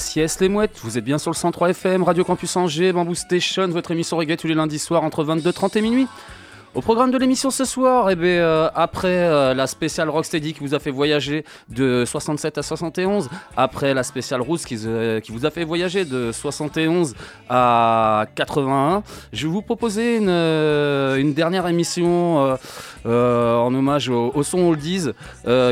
[0.00, 3.14] Yes, yes, les mouettes, vous êtes bien sur le 103 FM, Radio Campus Angers, Bamboo
[3.14, 6.06] Station, votre émission reggae tous les lundis soirs entre 22h30 et minuit.
[6.72, 10.60] Au programme de l'émission ce soir, eh bien, euh, après euh, la spéciale Rocksteady qui
[10.60, 15.46] vous a fait voyager de 67 à 71, après la spéciale qui, euh, qui vous
[15.46, 17.16] a fait voyager de 71
[17.48, 22.56] à 81, je vais vous proposer une, dernière émission
[23.04, 25.08] en hommage au, au son Oldies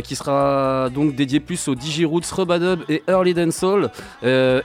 [0.02, 3.90] qui sera donc dédiée plus aux Digiroots, Rubadub et Early Dancehall.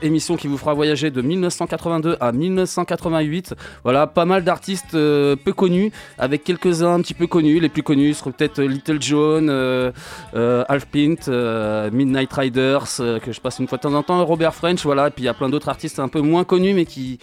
[0.02, 3.54] Émission qui vous fera voyager de 1982 à 1988.
[3.84, 5.92] Voilà, pas mal d'artistes peu connus
[6.24, 7.60] avec quelques-uns un petit peu connus.
[7.60, 9.92] Les plus connus seront peut-être Little John, euh,
[10.34, 14.02] euh, Half Pint, euh, Midnight Riders, euh, que je passe une fois de temps en
[14.02, 15.08] temps, Robert French, voilà.
[15.08, 17.18] Et puis il y a plein d'autres artistes un peu moins connus, mais qui,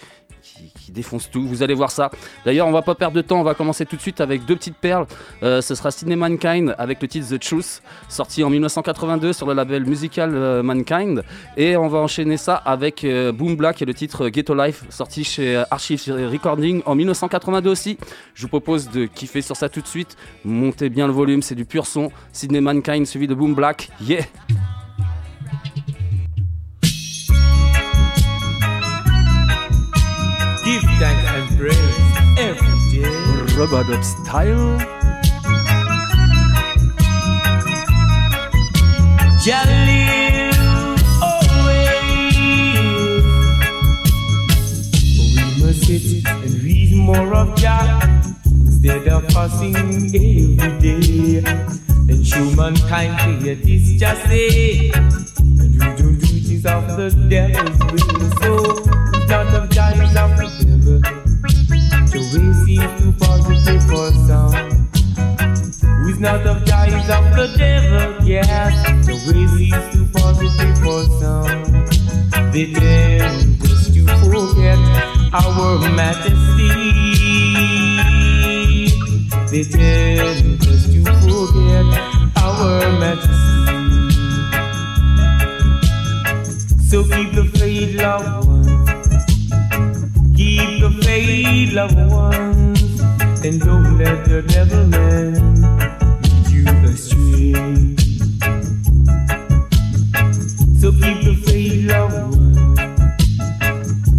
[0.92, 1.46] défoncent tout.
[1.46, 2.10] Vous allez voir ça.
[2.44, 3.40] D'ailleurs, on va pas perdre de temps.
[3.40, 5.06] On va commencer tout de suite avec deux petites perles.
[5.42, 9.54] Euh, ce sera Sidney Mankind avec le titre The Truth, sorti en 1982 sur le
[9.54, 11.24] label musical euh, Mankind.
[11.56, 15.24] Et on va enchaîner ça avec euh, Boom Black et le titre Ghetto Life, sorti
[15.24, 17.98] chez Archive Recording en 1982 aussi.
[18.34, 20.16] Je vous propose de kiffer sur ça tout de suite.
[20.44, 22.10] Montez bien le volume, c'est du pur son.
[22.32, 23.90] Sidney Mankind suivi de Boom Black.
[24.00, 24.24] Yeah!
[32.42, 33.54] Every day.
[33.56, 34.78] Rubber style.
[41.22, 42.34] Always.
[45.18, 48.00] We must sit and read more of Jah
[48.44, 51.38] instead of fussing every day.
[52.08, 54.90] And show mankind to hear this just say.
[54.90, 58.32] And you don't do things of the devil's will.
[58.42, 58.50] So
[59.28, 61.21] not of Jah, it's of.
[62.82, 64.54] Seems too positive for some.
[66.02, 68.74] Who's not of Jah is of the devil, yes.
[69.06, 71.62] The way seems too positive for some.
[72.50, 74.80] They tend just to forget
[75.32, 76.70] our majesty.
[79.52, 81.86] They tend just to forget
[82.42, 83.62] our majesty.
[86.88, 88.88] So keep the faith, loved ones.
[90.36, 92.71] Keep the faith, loved ones.
[93.44, 95.34] And don't let the devil man
[96.22, 97.52] lead you astray.
[100.78, 102.78] So keep the faith, loved ones.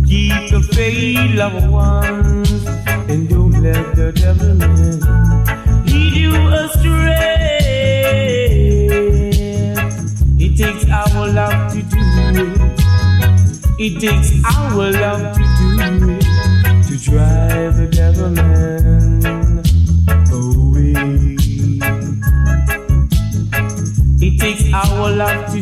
[0.09, 2.66] Keep the faith, loved ones.
[3.09, 5.00] And don't let the devil man
[5.85, 7.59] lead you astray.
[10.38, 11.97] It takes our love to do
[12.44, 12.59] it.
[13.79, 16.12] It takes our love to do it
[25.03, 25.52] takes our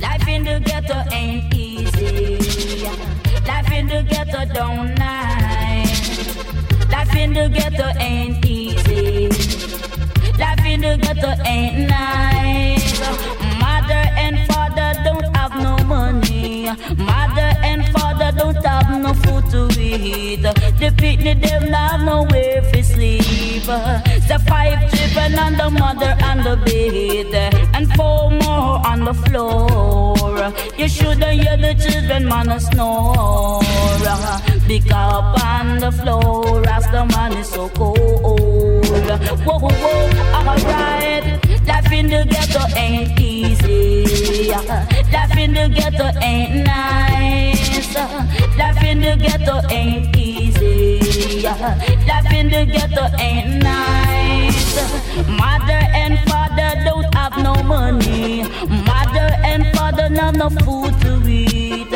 [0.00, 2.84] Life in the ghetto ain't easy.
[3.46, 6.36] Life in the ghetto don't nice.
[6.90, 9.28] Life in the ghetto ain't easy.
[10.38, 13.00] Life in the ghetto ain't nice.
[13.60, 16.70] Mother and father don't have no money.
[16.96, 18.03] Mother and father
[18.36, 20.42] don't have no food to eat.
[20.42, 23.64] The picnic them not have nowhere to sleep.
[23.64, 30.52] The five children and the mother on the bed, and four more on the floor.
[30.76, 33.60] You shouldn't hear the children man a snore.
[34.66, 37.98] Pick up on the floor as the man is so cold.
[39.44, 41.24] Whoa, whoa, whoa, alright.
[41.66, 44.48] Life in the ghetto ain't easy.
[44.50, 47.63] Life in the ghetto ain't nice.
[47.94, 51.42] Life in the ghetto ain't easy.
[51.44, 54.13] Life in the ghetto ain't nice.
[55.28, 58.42] Mother and father don't have no money.
[58.68, 61.92] Mother and father not no food to eat.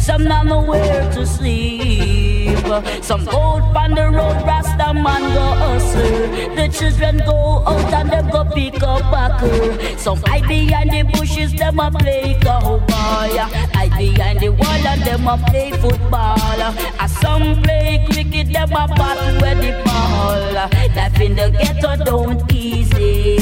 [0.00, 2.58] Some not nowhere to sleep.
[3.02, 6.56] Some go on the road, Rasta man go hustle.
[6.56, 9.98] The children go out and them go pick up backer.
[9.98, 12.86] Some hide behind the bushes, them a play cowboy.
[12.88, 16.60] Hide behind the wall and them a play football.
[16.60, 20.54] And some play cricket, them a battle with the ball.
[20.54, 23.36] Life in the ghetto don't easy.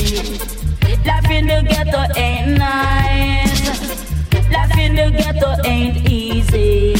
[1.04, 3.68] Life in the ghetto ain't nice.
[4.50, 6.94] Life in the ghetto ain't easy.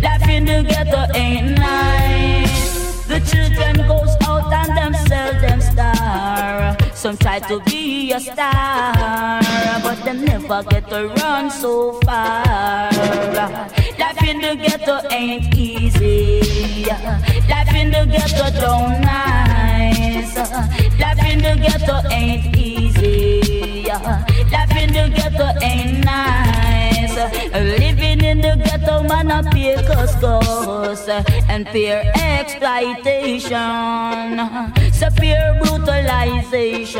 [0.00, 3.06] Life in the ghetto ain't nice.
[3.06, 4.21] The children goes
[7.02, 9.42] Some try to be a star,
[9.82, 12.92] but them never get to run so far.
[13.98, 16.84] Life in the ghetto ain't easy.
[17.50, 20.36] Life in the ghetto don't nice.
[21.00, 23.82] Life in the ghetto ain't easy.
[24.52, 27.16] Life in the ghetto ain't nice.
[27.52, 30.22] Living in the ghetto, man, a pay cost
[31.48, 33.50] and fear exploitation,
[34.92, 36.98] severe brutalization.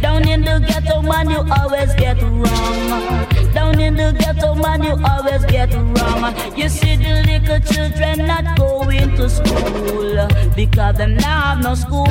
[0.00, 3.23] Down in the ghetto, man, you always get wrong.
[3.54, 6.34] Down in the ghetto, man, you always get wrong.
[6.56, 12.04] You see the little children not going to school because them now have no school.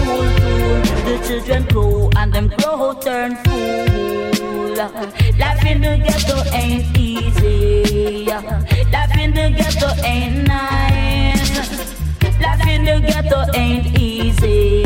[1.04, 4.73] The children grow and them grow turn fool.
[4.76, 8.26] Life in the ghetto ain't easy.
[8.26, 11.59] Life in the ghetto ain't nice.
[12.42, 14.83] Life in the ghetto ain't easy.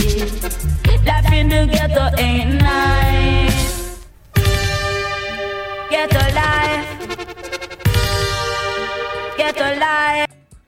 [1.05, 3.46] Life in the ghetto ain't nice.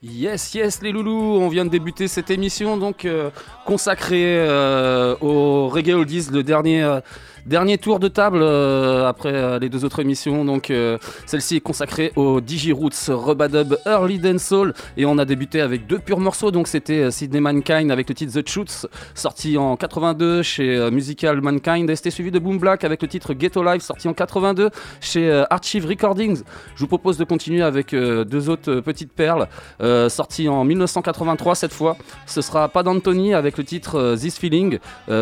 [0.02, 3.30] Yes, yes, les loulous, on vient de débuter cette émission donc euh,
[3.66, 7.00] consacrée euh, au Reggae Oldies, le dernier, euh,
[7.46, 10.44] dernier tour de table euh, après euh, les deux autres émissions.
[10.44, 15.86] Donc euh, celle-ci est consacrée au Digiroots Rubadub Early Dancehall et on a débuté avec
[15.86, 16.50] deux purs morceaux.
[16.50, 21.88] Donc c'était Sydney Mankind avec le titre The Shoots, sorti en 82 chez Musical Mankind
[21.90, 24.70] et c'était suivi de Boom Black avec le titre Ghetto Life, sorti en 82
[25.00, 26.42] chez Archive Recordings.
[26.74, 29.48] Je vous propose de continuer avec deux autres petites perles.
[29.80, 31.96] Euh, sorti en 1983 cette fois.
[32.26, 34.78] Ce sera Pas d'Anthony avec le titre This Feeling,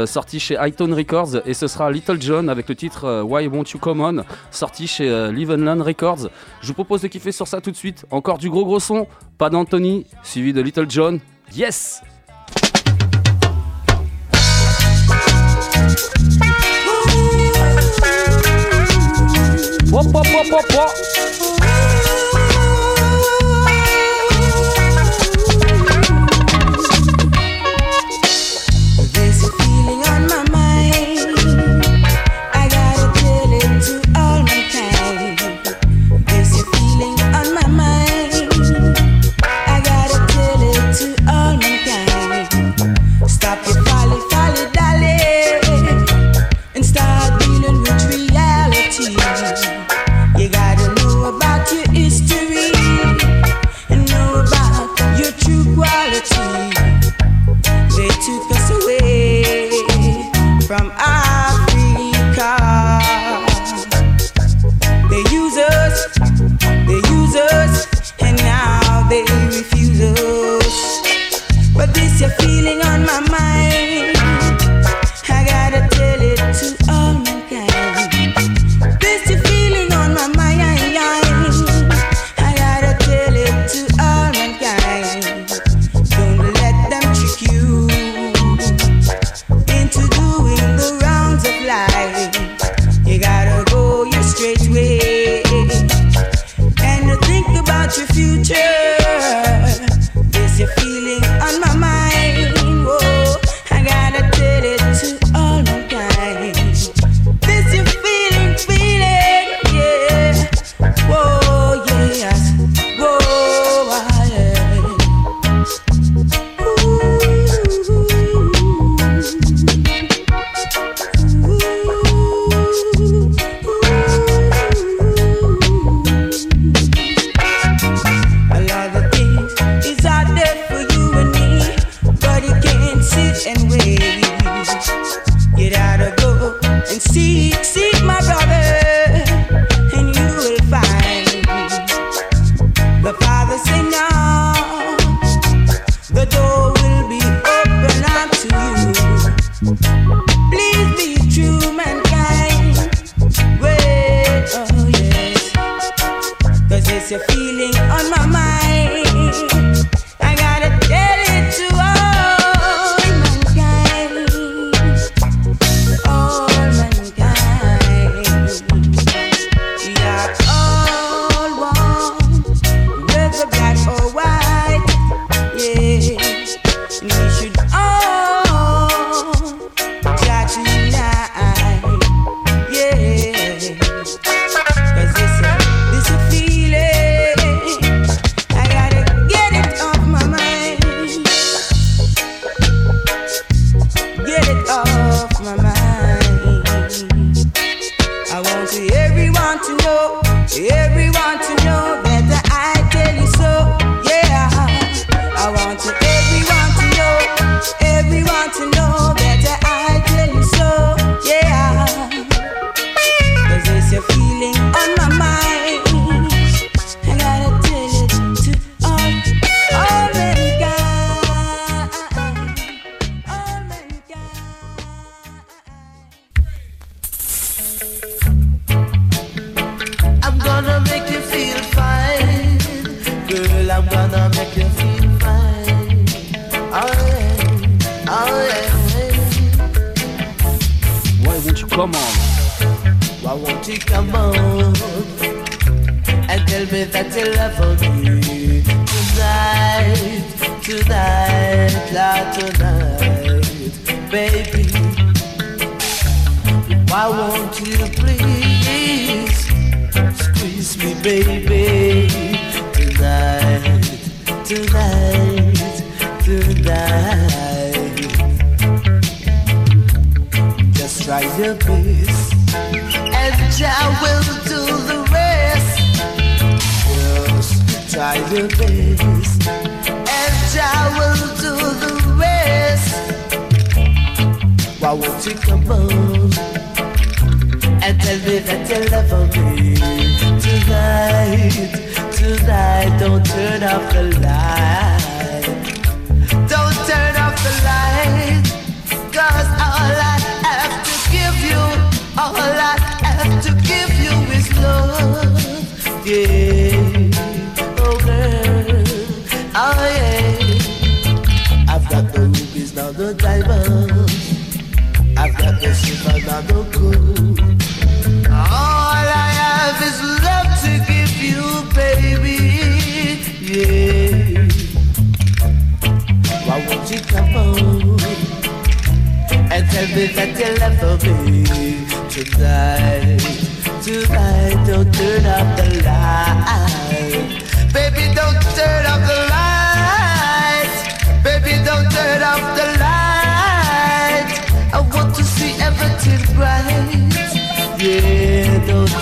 [0.07, 3.71] sorti chez Hightone Records, et ce sera Little John avec le titre euh, Why Won't
[3.75, 6.29] You Come On, sorti chez euh, Live and Records.
[6.61, 8.07] Je vous propose de kiffer sur ça tout de suite.
[8.11, 11.21] Encore du gros gros son, Pas d'Anthony, suivi de Little John.
[11.55, 12.03] Yes!
[72.39, 73.28] feeling on my mind.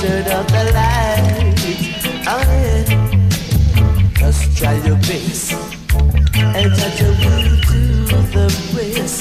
[0.07, 2.89] should of the lights on oh, it.
[4.19, 5.53] Just try your best
[6.33, 9.15] and touch your way to the bliss.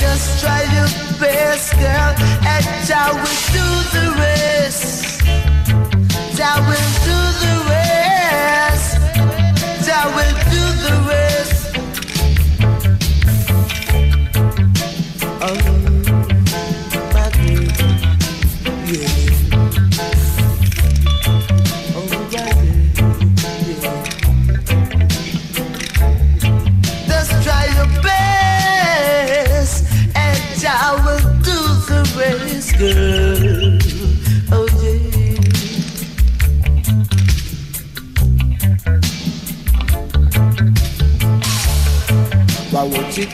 [0.00, 2.12] Just try your best, girl,
[2.54, 4.35] and I will do the rest.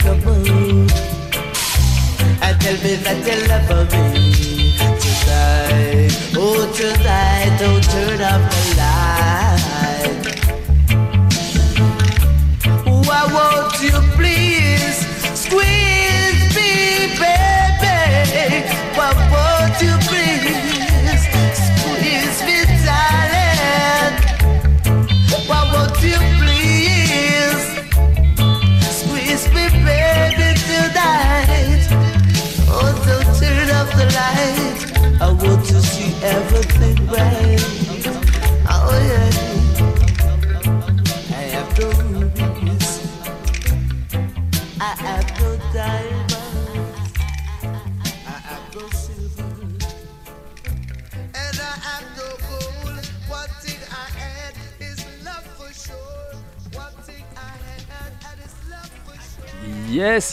[0.04, 0.90] You come on
[2.42, 4.11] and tell me that you love me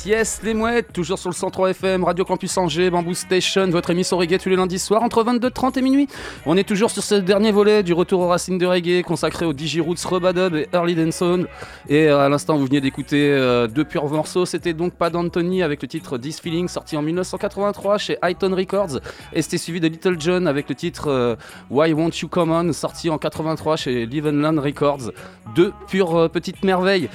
[0.10, 4.18] Yes, les mouettes, toujours sur le 103 FM, Radio Campus Angers, Bamboo Station, votre émission
[4.18, 6.08] reggae tous les lundis soirs entre 22h30 et minuit.
[6.48, 9.54] On est toujours sur ce dernier volet du retour aux racines de reggae consacré aux
[9.54, 11.48] Digi Roots, Rubadub et Early Dancehall.
[11.88, 14.48] Et euh, à l'instant, vous venez d'écouter euh, deux purs morceaux.
[14.48, 19.02] C'était donc Pas d'Anthony avec le titre This Feeling sorti en 1983 chez Highton Records.
[19.32, 21.36] Et c'était suivi de Little John avec le titre euh,
[21.70, 25.12] Why Won't You Come On sorti en 83 chez Live and Land Records.
[25.54, 27.10] Deux pures petites merveilles.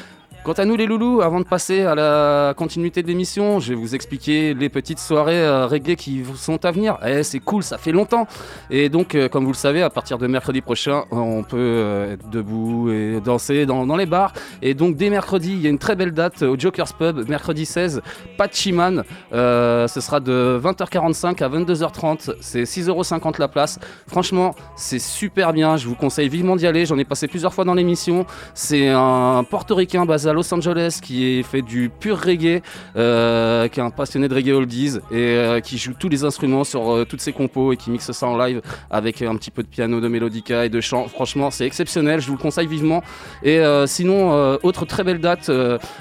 [0.44, 3.74] Quant à nous les loulous, avant de passer à la continuité de l'émission, je vais
[3.74, 6.98] vous expliquer les petites soirées euh, reggae qui vous sont à venir.
[7.02, 8.26] Eh, c'est cool, ça fait longtemps.
[8.68, 12.12] Et donc, euh, comme vous le savez, à partir de mercredi prochain, on peut euh,
[12.12, 14.34] être debout et danser dans, les bars.
[14.60, 17.64] Et donc, dès mercredi, il y a une très belle date au Joker's Pub, mercredi
[17.64, 18.02] 16,
[18.36, 19.02] Pachiman.
[19.32, 22.34] Euh, ce sera de 20h45 à 22h30.
[22.42, 23.78] C'est 6,50€ la place.
[24.06, 25.78] Franchement, c'est super bien.
[25.78, 26.84] Je vous conseille vivement d'y aller.
[26.84, 28.26] J'en ai passé plusieurs fois dans l'émission.
[28.52, 32.62] C'est un portoricain basé à Los Angeles qui est fait du pur reggae,
[32.96, 36.64] euh, qui est un passionné de reggae oldies et euh, qui joue tous les instruments
[36.64, 39.62] sur euh, toutes ses compos et qui mixe ça en live avec un petit peu
[39.62, 41.06] de piano, de mélodica et de chant.
[41.08, 42.20] Franchement, c'est exceptionnel.
[42.20, 43.02] Je vous le conseille vivement.
[43.42, 45.50] Et sinon, autre très belle date,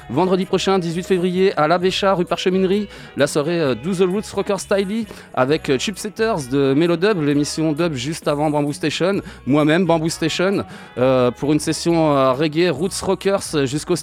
[0.09, 5.05] vendredi prochain, 18 février, à l'Abbéchat, rue Parcheminerie, la soirée Do the Roots Rocker Styly
[5.33, 10.65] avec Chipsetters de Melodub, l'émission dub juste avant Bamboo Station, moi-même Bamboo Station,
[11.37, 13.95] pour une session reggae Roots Rockers jusqu'au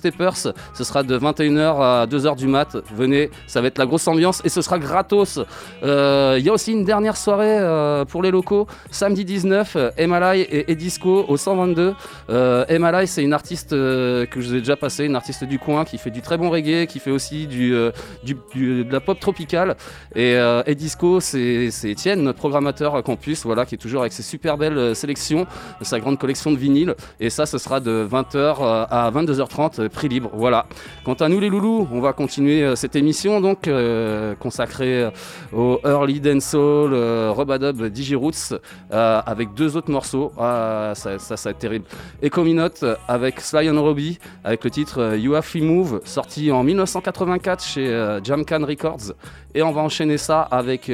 [0.74, 2.76] Ce sera de 21h à 2h du mat.
[2.94, 5.40] Venez, ça va être la grosse ambiance et ce sera gratos.
[5.82, 9.90] Euh, Il y a aussi une dernière soirée euh, pour les locaux, samedi 19, euh,
[9.96, 11.94] Emalai et Edisco au 122.
[12.28, 15.84] Euh, Emalai, c'est une artiste que je vous ai déjà passé, une artiste du coin
[15.84, 19.76] qui fait du très bon reggae, qui fait aussi du, de la pop tropicale.
[20.14, 24.58] Et Edisco, c'est Étienne, notre programmateur à campus, voilà, qui est toujours avec ses super
[24.58, 25.46] belles sélections,
[25.80, 26.94] sa grande collection de vinyles.
[27.20, 30.66] Et ça, ce sera de 20h à 22h30, euh, prix Voilà.
[31.04, 35.10] Quant à nous, les loulous, on va continuer euh, cette émission donc euh, consacrée euh,
[35.52, 38.54] au Early Dancehall, euh, Rubadub, Digiroots,
[38.92, 40.32] euh, avec deux autres morceaux.
[40.38, 41.84] Ah, ça, ça, va être terrible.
[42.22, 42.68] Ecominot
[43.06, 48.18] avec Sly and Robbie, avec le titre You Have Free Move, sorti en 1984 chez
[48.24, 49.12] Jamcan Records.
[49.54, 50.90] Et on va enchaîner ça avec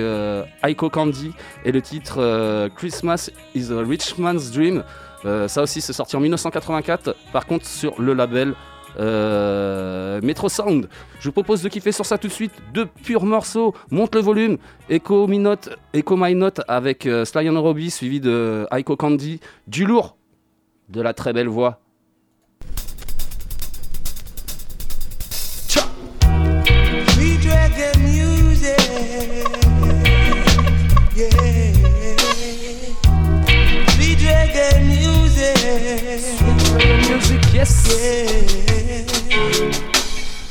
[0.63, 1.33] Aiko Candy
[1.65, 4.83] et le titre Christmas is a Rich Man's Dream.
[5.47, 7.15] Ça aussi, c'est sorti en 1984.
[7.33, 8.55] Par contre, sur le label
[8.99, 10.89] euh, Metro Sound.
[11.21, 12.53] Je vous propose de kiffer sur ça tout de suite.
[12.73, 13.75] Deux purs morceaux.
[13.91, 14.59] Monte le volume.
[14.89, 19.41] Echo My Note, Echo My Note avec euh, Sly and Robbie, suivi de Aiko Candy.
[19.67, 20.17] Du lourd.
[20.89, 21.81] De la très belle voix.
[27.47, 28.77] Reggae music,
[37.09, 37.73] music, yes.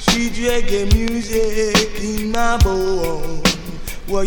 [0.06, 3.42] Sweet reggae music in my bone,
[4.08, 4.24] whoa,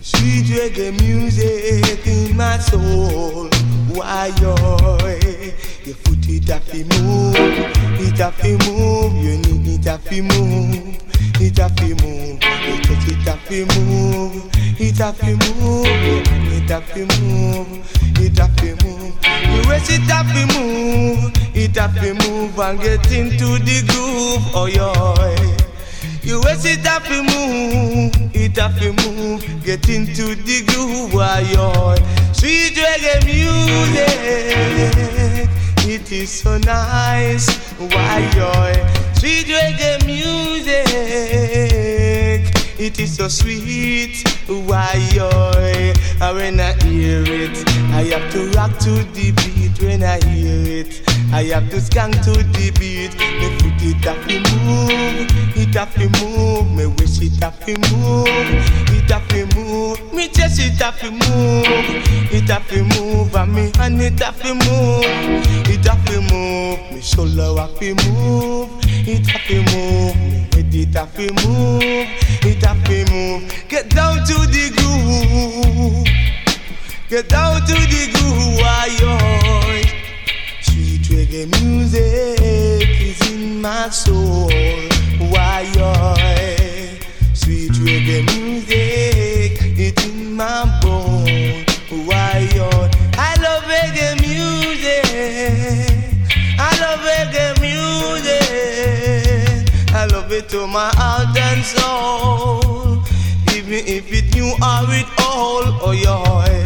[0.00, 3.48] Sweet reggae music in my soul,
[3.94, 7.34] why Your foot it have to move,
[8.00, 11.07] it have to move, you need it have to move,
[11.40, 14.50] it have to move, you touch it have to move,
[14.80, 15.86] it have to move,
[16.52, 17.68] it have to move,
[18.20, 19.14] it have to move,
[19.54, 24.42] you waist it have to move, it have to move and get into the groove,
[24.54, 24.94] oh yeah.
[26.22, 31.40] You waist it have to move, it have to move, get into the groove, why
[31.52, 31.94] yo.
[32.32, 34.08] Sweet reggae music,
[35.88, 39.07] it is so nice, why yo.
[39.18, 40.86] Sweet reggae music,
[42.78, 44.22] it is so sweet.
[44.46, 44.94] Why,
[46.20, 49.82] when I hear it, I have to rock to the beat.
[49.82, 51.02] When I hear it,
[51.32, 53.14] I have to skank to the beat.
[53.18, 55.26] Me foot it have to move,
[55.56, 56.70] it have to move.
[56.76, 58.28] Me wish it have to move,
[58.94, 59.98] it have to move.
[60.14, 61.66] Me chest it have to move,
[62.48, 63.34] it have to move.
[63.34, 65.04] And me hand it have to move,
[65.68, 66.92] it have to move.
[66.92, 70.16] Me shoulder have to move, it have to move.
[70.16, 73.68] Me head it have to move, it have to move.
[73.68, 76.06] Get down to the groove,
[77.08, 78.58] get down to the groove.
[78.58, 78.88] Why.
[80.62, 84.50] Sweet reggae music is in my soul.
[85.18, 85.70] Why,
[100.48, 103.02] to my heart and soul.
[103.54, 106.64] Even if it new or it all, oh yeah.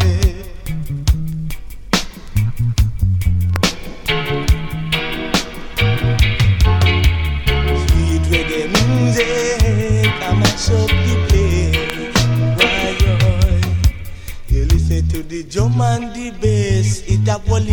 [7.86, 12.22] Sweet reggae music, I mash up the place.
[12.58, 12.94] Why,
[14.48, 17.72] you listen to the drum and the bass, it a wally.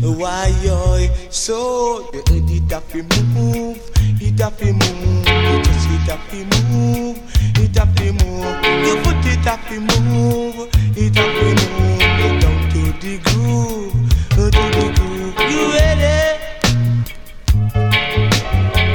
[0.00, 3.78] Why, oh, so you it have to move,
[4.20, 6.36] it have to move, you just it have to
[6.72, 7.18] move,
[7.58, 8.44] it have to move,
[8.84, 13.92] you put it have to move, it have to move, down to the groove,
[14.30, 15.34] to the groove.
[15.50, 16.18] You ready?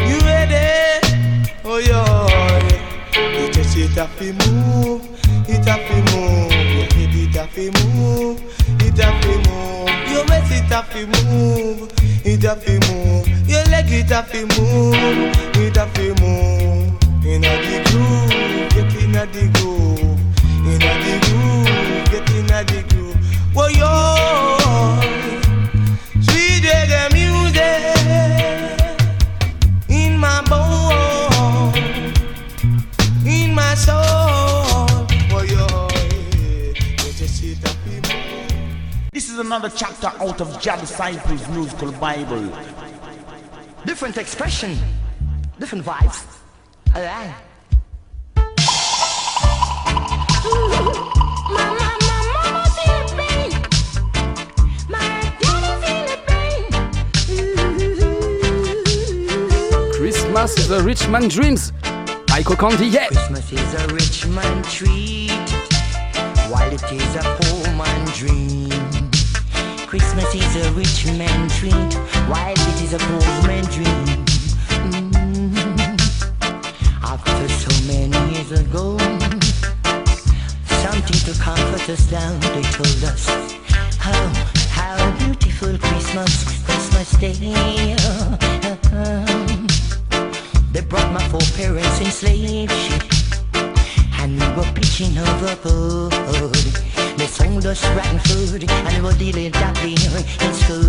[0.09, 0.67] You ready?
[1.65, 2.27] Oh yeah.
[3.15, 5.01] You just it have to move,
[5.49, 6.51] it have to move.
[6.93, 8.37] Head it have to move,
[8.81, 9.78] it have to move.
[10.69, 11.91] It have to move,
[12.23, 13.27] it have to move.
[13.49, 14.93] Your leg it have to move,
[15.57, 16.93] it have to move.
[17.25, 20.19] Inna the groove, get inna the groove.
[20.69, 23.17] Inna the groove, get inna the groove.
[23.55, 25.08] Oh yeah.
[39.39, 42.51] Is another chapter out of Jah Disciples musical Bible.
[43.85, 44.77] Different expression,
[45.57, 46.25] different vibes.
[46.93, 47.33] Alright.
[59.93, 61.71] Christmas is a rich man dreams.
[62.27, 63.07] Icho Candy, yeah.
[63.07, 65.49] Christmas is a rich man treat,
[66.51, 67.48] while it is a poor man dream.
[69.89, 71.73] Christmas is a rich man treat,
[72.29, 74.05] while it is a poor man dream.
[74.85, 75.97] Mm.
[77.01, 78.99] After so many years ago,
[80.85, 82.39] something to comfort us down.
[82.39, 83.25] They told us
[83.97, 84.13] how
[84.69, 87.95] how beautiful Christmas Christmas Day.
[90.71, 93.03] They brought my four parents in slave ship
[94.21, 96.13] And we were pitching overboard
[97.19, 99.91] They sold us rotten food And we were dealing dappy
[100.41, 100.88] in school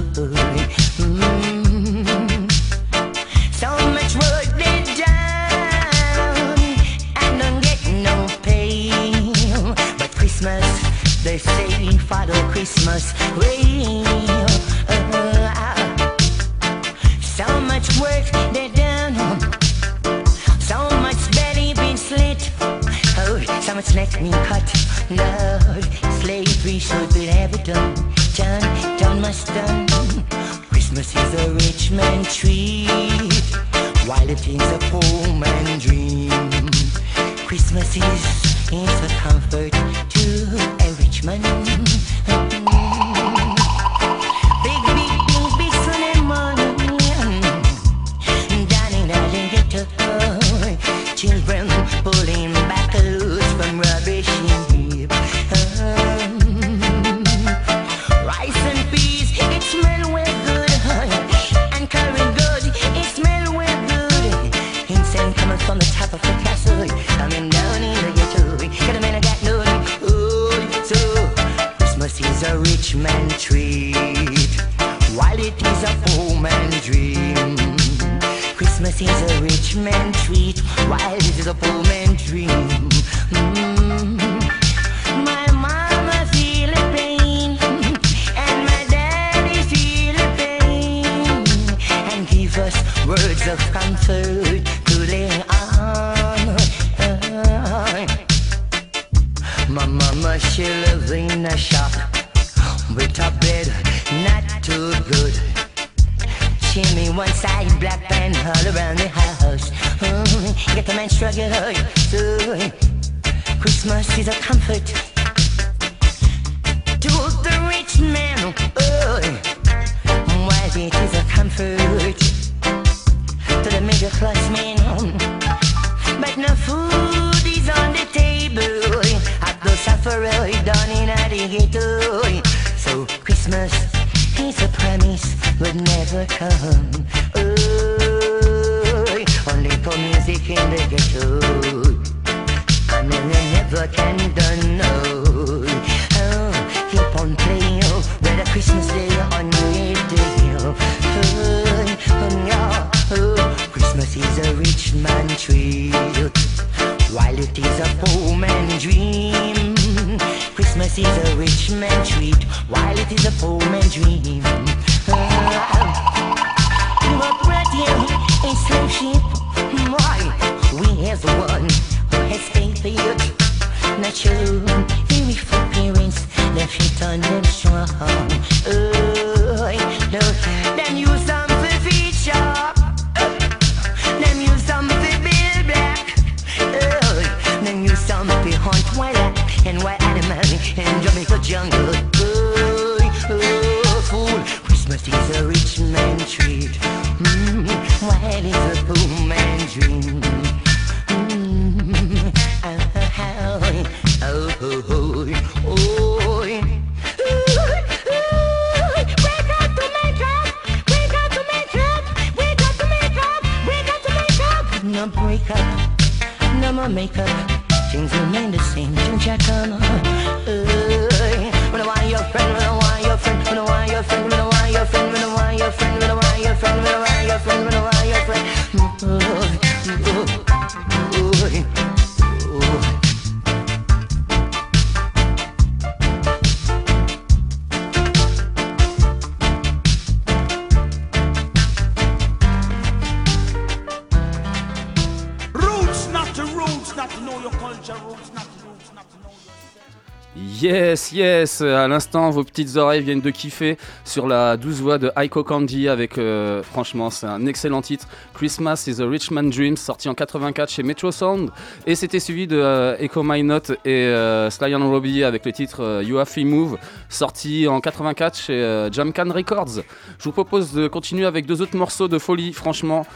[250.90, 253.78] Yes, yes, à l'instant, vos petites oreilles viennent de kiffer
[254.10, 258.08] sur la 12 voix de Aiko Candy avec, euh, franchement, c'est un excellent titre.
[258.34, 261.50] Christmas is a Rich Man Dream, sorti en 84 chez Metro Sound.
[261.86, 265.52] Et c'était suivi de euh, Echo My Note et euh, Sly and Robbie avec le
[265.52, 266.76] titre You Have to Move,
[267.08, 269.84] sorti en 84 chez Jamcan Records.
[270.18, 273.06] Je vous propose de continuer avec deux autres morceaux de folie, franchement.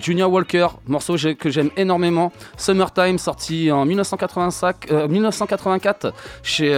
[0.00, 2.32] Junior Walker, morceau que j'aime énormément.
[2.56, 6.72] Summertime, sorti en 1984 chez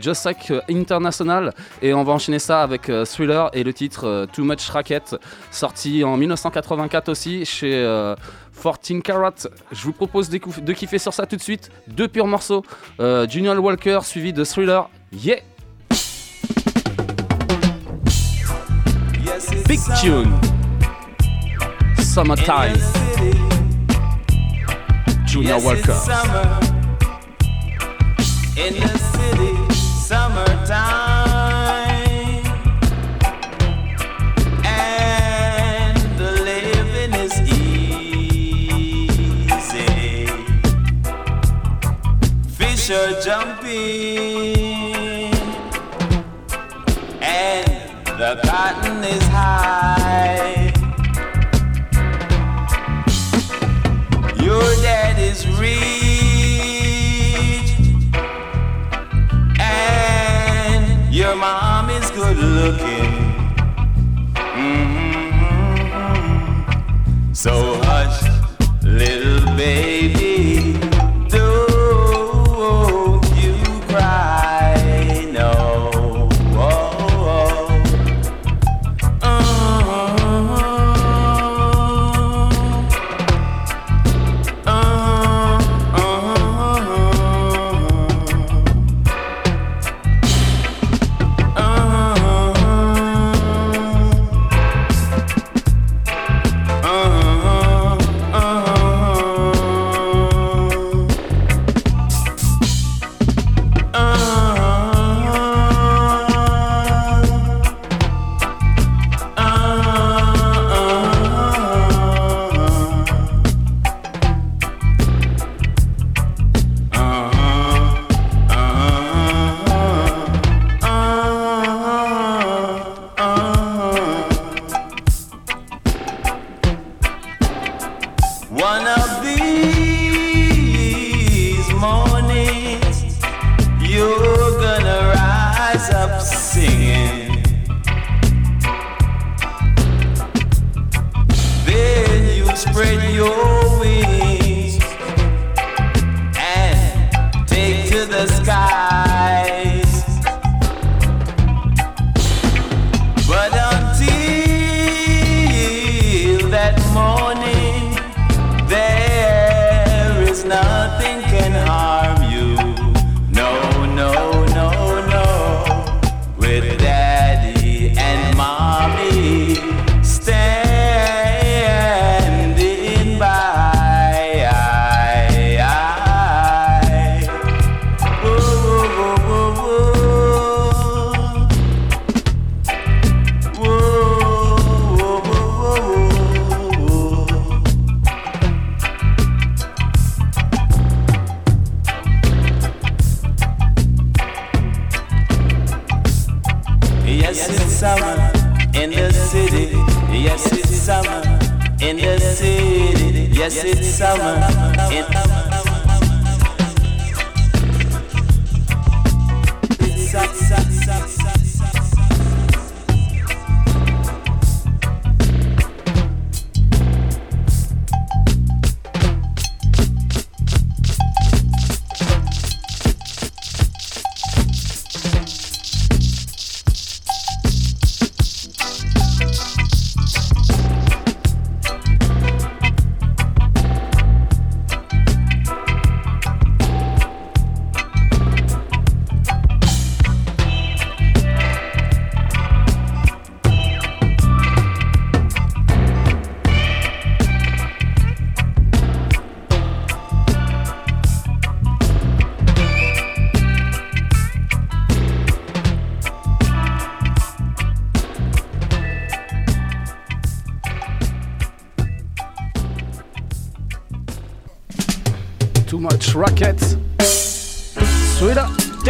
[0.00, 0.28] Just
[0.68, 1.54] International.
[1.80, 5.16] Et on va enchaîner ça avec euh, Thriller et le titre euh, Too Much Racket,
[5.50, 8.14] sorti en 1984 aussi chez euh,
[8.62, 9.34] 14 Carat.
[9.72, 11.70] Je vous propose de kiffer sur ça tout de suite.
[11.86, 12.64] Deux purs morceaux.
[13.28, 14.88] Junior Walker suivi de Thriller.
[15.12, 15.38] Yeah!
[19.66, 20.32] Big Tune
[21.98, 22.74] Summertime
[25.26, 25.94] Junior Walker
[42.88, 44.56] sure jumping,
[47.20, 47.68] and
[48.18, 50.72] the cotton is high.
[54.42, 55.78] Your daddy's rich,
[59.60, 63.12] and your mom is good looking.
[64.64, 65.42] Mm-hmm.
[67.34, 68.22] So hush,
[68.82, 69.97] little baby.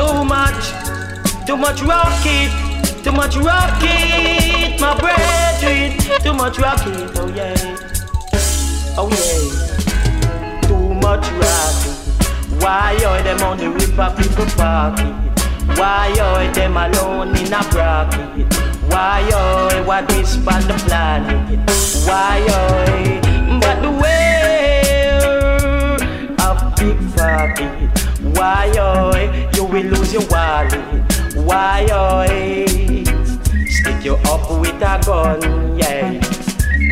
[0.09, 0.73] Too much,
[1.47, 2.51] too much rocket,
[3.05, 5.99] too much rocket, my brethren.
[6.23, 7.77] Too much rocket, oh yeah,
[8.97, 10.61] oh yeah.
[10.62, 12.62] Too much rocket.
[12.62, 15.12] Why are them on the river people parking?
[15.77, 18.51] Why are them alone in a bracket?
[18.88, 21.71] Why are what this on the planet?
[22.07, 23.28] Why are
[26.79, 27.91] big pocket?
[28.37, 30.75] Why oh, you will lose your wallet?
[31.35, 32.24] Why oh,
[33.66, 35.79] stick you up with a gun?
[35.79, 36.20] Yeah,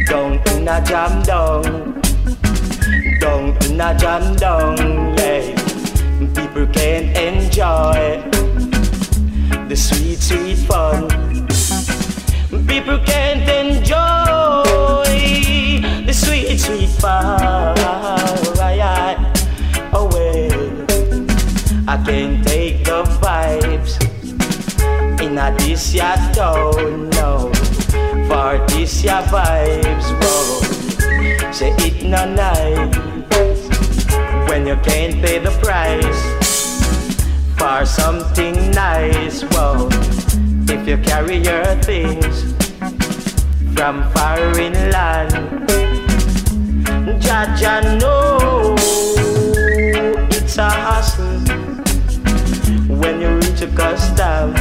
[0.07, 1.62] down in a jam down,
[3.20, 4.76] down in a jam down.
[5.18, 5.55] Yeah,
[6.34, 8.22] people can't enjoy
[9.68, 11.09] the sweet, sweet fun.
[12.66, 14.64] People can't enjoy
[16.07, 18.45] the sweet, sweet fun.
[22.07, 23.98] I can't take the vibes
[25.20, 27.50] in a this ya town, no.
[28.28, 31.50] For this ya vibes, whoa.
[31.50, 32.94] Say it no nice
[34.48, 36.22] when you can't pay the price
[37.59, 39.88] for something nice, whoa.
[40.70, 42.54] If you carry your things
[43.74, 45.32] from foreign land,
[47.18, 48.76] Jaja know
[50.30, 51.45] it's a hustle.
[53.01, 54.55] When you reach a custom,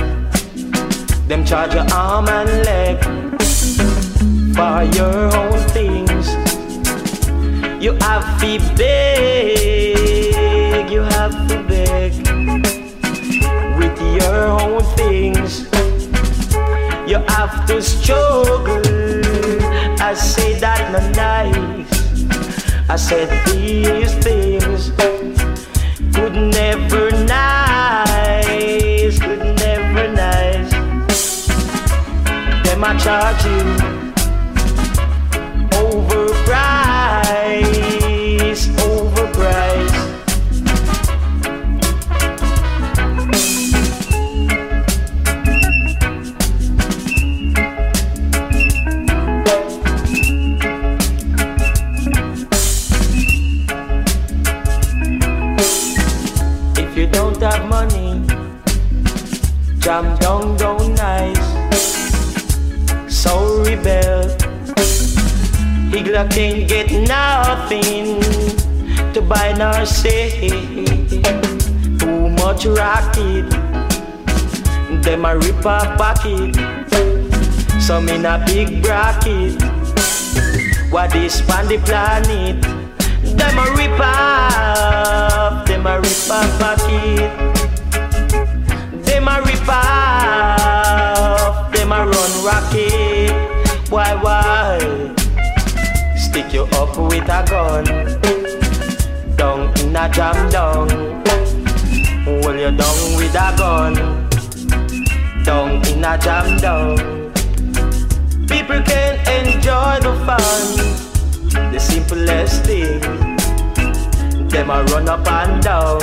[1.28, 2.98] them charge your arm and leg
[4.56, 6.36] for your own things.
[7.84, 9.72] You have to beg,
[10.92, 12.14] you have to beg
[13.80, 15.68] with your own things.
[17.10, 18.82] You have to struggle.
[20.02, 21.86] I say that no nice.
[22.90, 24.92] I said these things
[26.16, 28.25] could never nice,
[32.76, 33.64] Them I charge you
[35.80, 36.26] overpriced,
[38.84, 39.96] overpriced.
[56.78, 58.22] If you don't have money,
[59.80, 60.85] jam down, down
[63.66, 64.30] rebel.
[65.92, 68.22] Igla can't get nothing
[69.14, 70.50] to buy nor say.
[72.00, 73.50] Too much rocket,
[75.04, 76.56] them a rip off pocket.
[77.82, 79.62] Some in a big bracket.
[80.92, 82.62] What is on the planet?
[83.38, 87.32] Them a rip off, them a rip off pocket.
[89.06, 91.05] Them a rip off,
[96.98, 97.86] With a gun,
[99.36, 100.90] down in a jam down.
[102.24, 103.94] Hold you down with a gun,
[105.44, 106.98] down in a jam down.
[108.48, 109.14] People can
[109.46, 110.66] enjoy the fun,
[111.74, 113.02] the simplest thing.
[114.48, 116.00] Them a run up and down,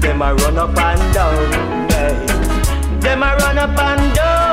[0.00, 1.52] them a run up and down,
[1.90, 2.14] yeah.
[3.00, 4.45] Them a run up and down,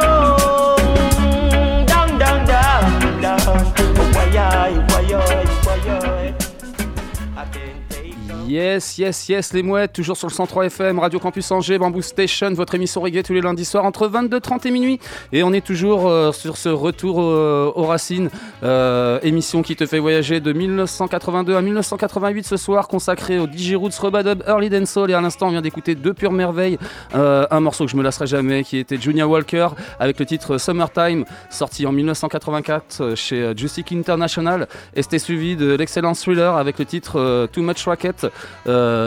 [8.47, 12.53] Yes, yes, yes, les mouettes, toujours sur le 103 FM, Radio Campus Angers, Bamboo Station,
[12.53, 14.99] votre émission reggae tous les lundis soirs entre 22h30 et minuit.
[15.31, 18.29] Et on est toujours euh, sur ce retour euh, aux racines,
[18.63, 23.75] euh, émission qui te fait voyager de 1982 à 1988 ce soir, consacrée au DJ
[23.75, 25.09] Roots Rebadub Early Dancehall.
[25.11, 26.77] Et à l'instant, on vient d'écouter deux pures merveilles,
[27.13, 29.69] un morceau que je me lasserai jamais, qui était Junior Walker
[29.99, 34.67] avec le titre Summertime, sorti en 1984 euh, chez Justice International.
[34.95, 38.27] Et c'était suivi de l'excellent Thriller avec le titre Too Much Racket,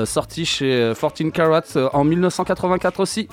[0.06, 3.28] sorti chez euh, 14 Carats euh, en 1984 aussi.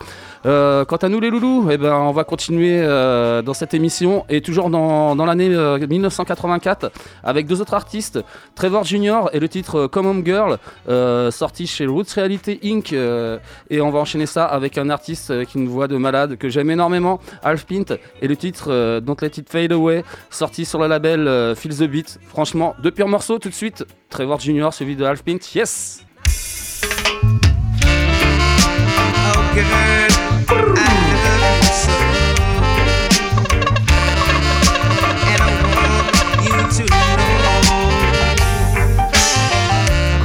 [0.46, 4.26] Euh, quant à nous les loulous, eh ben, on va continuer euh, dans cette émission
[4.30, 6.92] et toujours dans, dans l'année euh, 1984
[7.24, 8.20] avec deux autres artistes,
[8.56, 9.30] Trevor Jr.
[9.32, 10.58] et le titre euh, Come Home Girl,
[10.90, 12.92] euh, sorti chez Roots Reality Inc.
[12.94, 13.38] euh,
[13.70, 16.70] et on va enchaîner ça avec un artiste avec une voix de malade que j'aime
[16.70, 20.88] énormément, Alf Pint, et le titre euh, Don't Let It Fade Away, sorti sur le
[20.88, 22.20] label euh, Feel the Beat.
[22.28, 23.86] Franchement, deux purs morceaux tout de suite.
[24.10, 24.70] Trevor Jr.
[24.72, 25.40] suivi de Alf Pint.
[25.56, 25.83] Yes!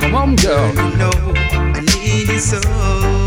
[0.01, 0.69] Come on, girl.
[0.69, 3.18] You know I need you so.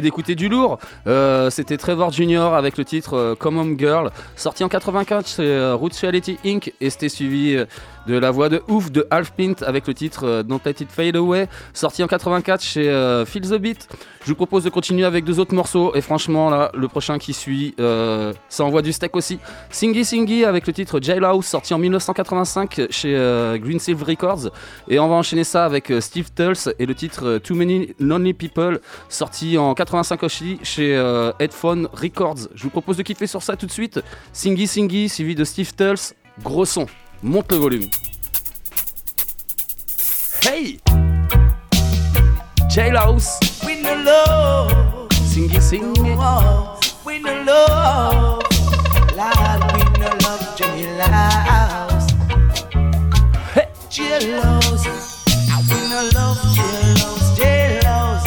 [0.00, 0.78] d'écouter du lourd.
[1.08, 5.42] Euh, c'était Trevor Junior avec le titre euh, Come Home Girl, sorti en 84 chez
[5.42, 6.72] euh, Roots Reality Inc.
[6.80, 7.64] Et c'était suivi euh,
[8.06, 11.16] de la voix de ouf de Half Pint avec le titre Don't Let It Fade
[11.16, 13.88] Away, sorti en 84 chez Feel the Beat.
[14.30, 15.92] Je vous propose de continuer avec deux autres morceaux.
[15.96, 19.40] Et franchement, là, le prochain qui suit, euh, ça envoie du steak aussi.
[19.70, 24.52] Singy Singy avec le titre Jailhouse, sorti en 1985 chez euh, Green Silver Records.
[24.86, 28.32] Et on va enchaîner ça avec euh, Steve Tulls et le titre Too Many Lonely
[28.32, 28.78] People,
[29.08, 30.92] sorti en 85 aussi chez
[31.40, 32.50] Headphone Records.
[32.54, 34.00] Je vous propose de kiffer sur ça tout de suite.
[34.32, 36.14] Singy Singy, suivi de Steve Tulls.
[36.40, 36.86] Gros son,
[37.20, 37.86] monte le volume.
[40.46, 40.78] Hey!
[42.68, 43.59] Jailhouse!
[44.04, 45.12] love.
[45.12, 46.16] Sing it, sing it.
[46.18, 48.42] Oh, no, we no love.
[49.16, 52.10] Lord, we no love jealous.
[53.54, 53.68] Hey.
[53.88, 54.86] Jealous.
[55.52, 58.24] I we no love jealous, jealous.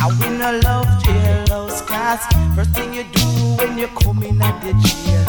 [0.00, 1.80] I we no love jealous.
[1.82, 3.26] Cause first thing you do
[3.58, 5.26] when you come in at the jail,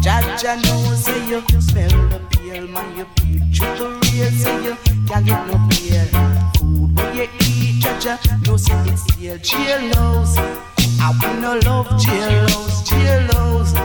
[0.00, 2.96] Jaja knows say you smell the beer, man.
[2.96, 6.06] You peep to the rail, say you can't get no beer.
[6.58, 7.28] Food, but you
[8.02, 10.36] Jaja knows say it's still jailhouse.
[11.00, 13.76] I wanna love jailhouse, jailhouse.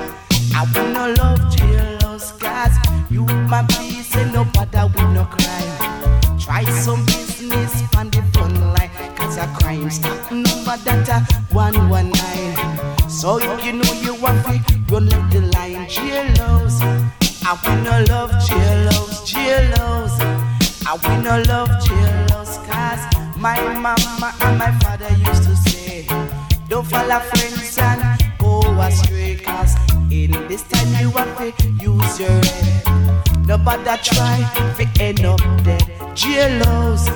[0.55, 2.75] I wanna love jailhouse, cause
[3.11, 6.39] you my peace and no bother with no crime.
[6.39, 11.19] Try some business on the front line, cause a crime stop number that a
[11.53, 13.07] 119.
[13.07, 14.59] So if you know you want to
[14.89, 16.81] run up the line, jailhouse.
[17.45, 20.17] I wanna love jailhouse, jailhouse.
[20.87, 22.26] I wanna love jailhouse,
[23.39, 26.07] my mama and my father used to say,
[26.67, 29.75] don't follow friends and go astray, cause
[30.11, 33.47] in this time you have to use your head.
[33.47, 34.37] Nobody try
[34.77, 35.81] to end up dead.
[36.15, 37.07] Jailhouse,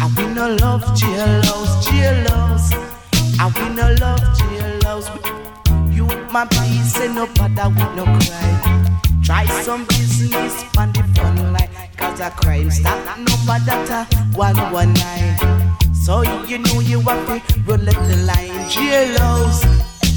[0.00, 2.72] I wanna love jailhouse, jailhouse.
[3.38, 5.08] I wanna love jailhouse.
[5.94, 8.88] You my peace and no bother with no cry.
[9.22, 11.70] Try some business on the front line,
[12.02, 15.94] cause a crime stop number that a 119.
[15.94, 19.62] So you know you have to run up the line, jailhouse.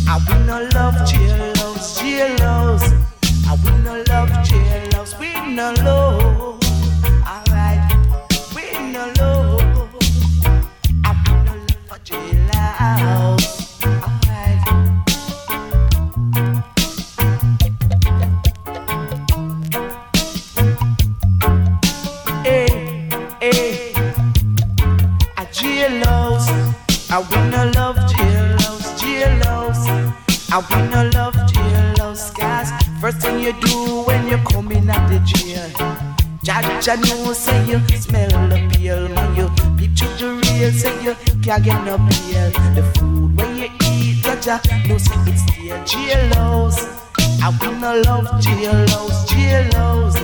[0.08, 2.88] I wanna love jailhouse, jailhouse.
[3.48, 6.05] I wanna love jailhouse, we no low.
[27.16, 29.88] I wanna love jailhouse, jailhouse.
[30.52, 35.20] I wanna love jailhouse, cause first thing you do when you come in at the
[35.20, 35.70] jail.
[36.44, 39.34] Jaja know say you smell the peel, man.
[39.34, 39.48] You
[39.96, 42.52] to the real, say you can't get no bail.
[42.76, 46.84] The food when you eat, Jaja know say it's still jailhouse.
[47.42, 50.20] I wanna love jailhouse, jailhouse.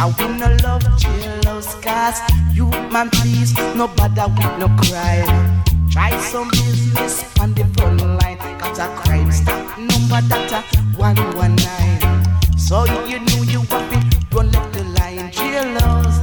[0.00, 2.18] I wanna love jailhouse, cause
[2.52, 5.62] you man please, no bother with no crime.
[5.94, 10.60] Try some business on the front line, cause a crime stop number that a
[10.98, 12.58] 119.
[12.58, 16.18] So you know you have to run left the line, jailhouse.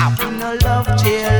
[0.00, 1.35] I wanna love jailhouse,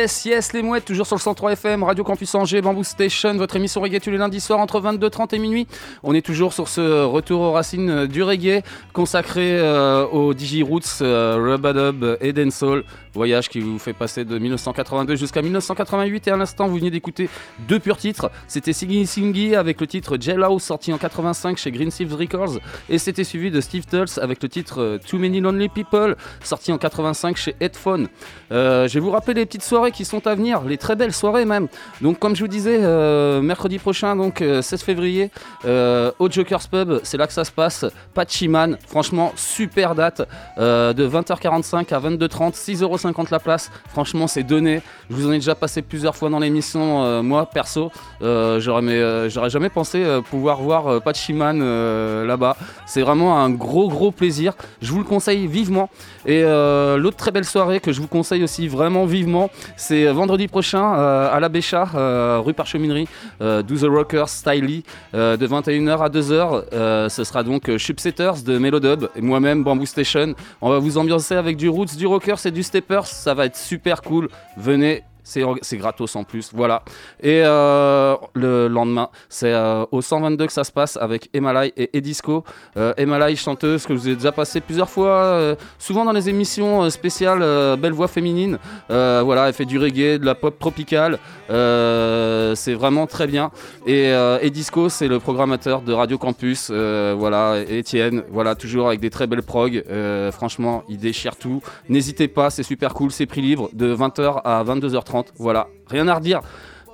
[0.00, 3.56] Yes, yes, les mouettes, toujours sur le 103 FM, Radio Campus Angers, Bamboo Station, votre
[3.56, 5.66] émission reggae tous les lundis soirs entre 22h30 et minuit.
[6.02, 8.62] On est toujours sur ce retour aux racines euh, du reggae,
[8.94, 12.84] consacré euh, aux Digi Roots, euh, Rubadub et Dancehall.
[13.12, 16.28] Voyage qui vous fait passer de 1982 jusqu'à 1988.
[16.28, 17.28] Et à l'instant, vous venez d'écouter
[17.68, 18.30] deux purs titres.
[18.46, 22.60] C'était Siggy Singy avec le titre Jailhouse, sorti en 85 chez Green Thieves Records.
[22.88, 26.72] Et c'était suivi de Steve Tulls avec le titre euh, Too Many Lonely People, sorti
[26.72, 28.08] en 85 chez Headphone.
[28.50, 31.44] Je vais vous rappeler les petites soirées qui sont à venir, les très belles soirées
[31.44, 31.68] même.
[32.00, 35.30] Donc, comme je vous disais, euh, mercredi prochain, donc euh, 16 février,
[35.64, 37.84] euh, au Joker's Pub, c'est là que ça se passe.
[38.14, 40.22] Pachiman, franchement, super date,
[40.58, 43.70] euh, de 20h45 à 22h30, 6,50€ la place.
[43.88, 44.82] Franchement, c'est donné.
[45.08, 47.22] Je vous en ai déjà passé plusieurs fois dans l'émission.
[47.22, 52.56] moi, perso, j'aurais mais, j'aurais jamais pensé pouvoir voir Pachiman euh, là-bas.
[52.86, 54.54] C'est vraiment un gros, gros plaisir.
[54.82, 55.90] Je vous le conseille vivement.
[56.26, 59.50] Et l'autre très belle soirée que je vous conseille aussi vraiment vivement,
[59.80, 63.08] c'est vendredi prochain euh, à la Bécha, euh, rue Parcheminerie,
[63.40, 66.64] euh, Do the Rockers Styly, euh, de 21h à 2h.
[66.72, 70.34] Euh, ce sera donc Chupsetters de Melodub et moi-même Bamboo Station.
[70.60, 73.06] On va vous ambiancer avec du Roots, du Rockers et du Steppers.
[73.06, 74.28] Ça va être super cool.
[74.58, 75.02] Venez.
[75.30, 76.82] C'est gratos en plus, voilà.
[77.22, 81.96] Et euh, le lendemain, c'est euh, au 122 que ça se passe avec Emalai et
[81.96, 82.44] Edisco.
[82.76, 86.88] Euh, Emalai, chanteuse que vous ai déjà passé plusieurs fois, euh, souvent dans les émissions
[86.90, 87.40] spéciales
[87.76, 88.58] Belle Voix Féminine.
[88.88, 91.18] Voilà, elle fait du reggae, de la pop tropicale.
[91.48, 93.50] C'est vraiment très bien.
[93.86, 94.10] Et
[94.42, 96.70] Edisco, c'est le programmateur de Radio Campus.
[96.70, 99.84] Voilà, Étienne, voilà, toujours avec des très belles prog.
[100.32, 101.62] Franchement, il déchire tout.
[101.88, 105.19] N'hésitez pas, c'est super cool, c'est prix libre de 20h à 22h30.
[105.36, 106.40] Voilà, rien à redire.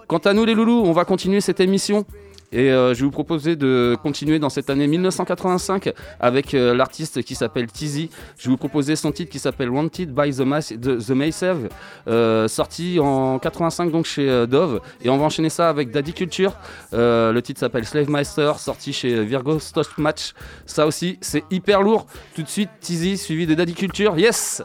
[0.08, 2.04] Quant à nous les loulous, on va continuer cette émission.
[2.52, 7.22] Et euh, je vais vous proposer de continuer dans cette année 1985 avec euh, l'artiste
[7.22, 8.08] qui s'appelle Tizi.
[8.38, 11.68] Je vais vous proposer son titre qui s'appelle Wanted by the, Mas- the, the
[12.08, 14.80] euh, sorti en 85 donc chez Dove.
[15.02, 16.52] Et on va enchaîner ça avec Daddy Culture.
[16.92, 20.32] Le titre s'appelle Slave Master, sorti chez Virgo Stock Match.
[20.66, 22.06] Ça aussi, c'est hyper lourd.
[22.34, 24.18] Tout de suite, Tizi suivi de Daddy Culture.
[24.18, 24.62] Yes!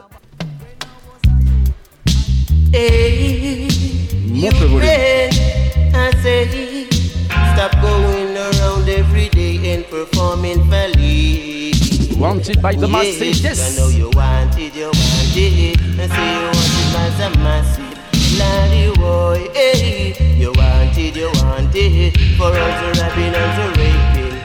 [2.72, 3.68] Hey,
[4.28, 4.88] Monte.
[5.92, 6.88] I say,
[7.52, 11.72] stop going around every day and performing folly.
[12.16, 13.60] Wanted by the massive, yes.
[13.60, 15.78] I know you want it, you want it.
[16.00, 18.38] I say you want it as a massive.
[18.38, 22.16] Laddie boy, hey, you want it, you want it.
[22.38, 24.36] For all the rapping and the raping.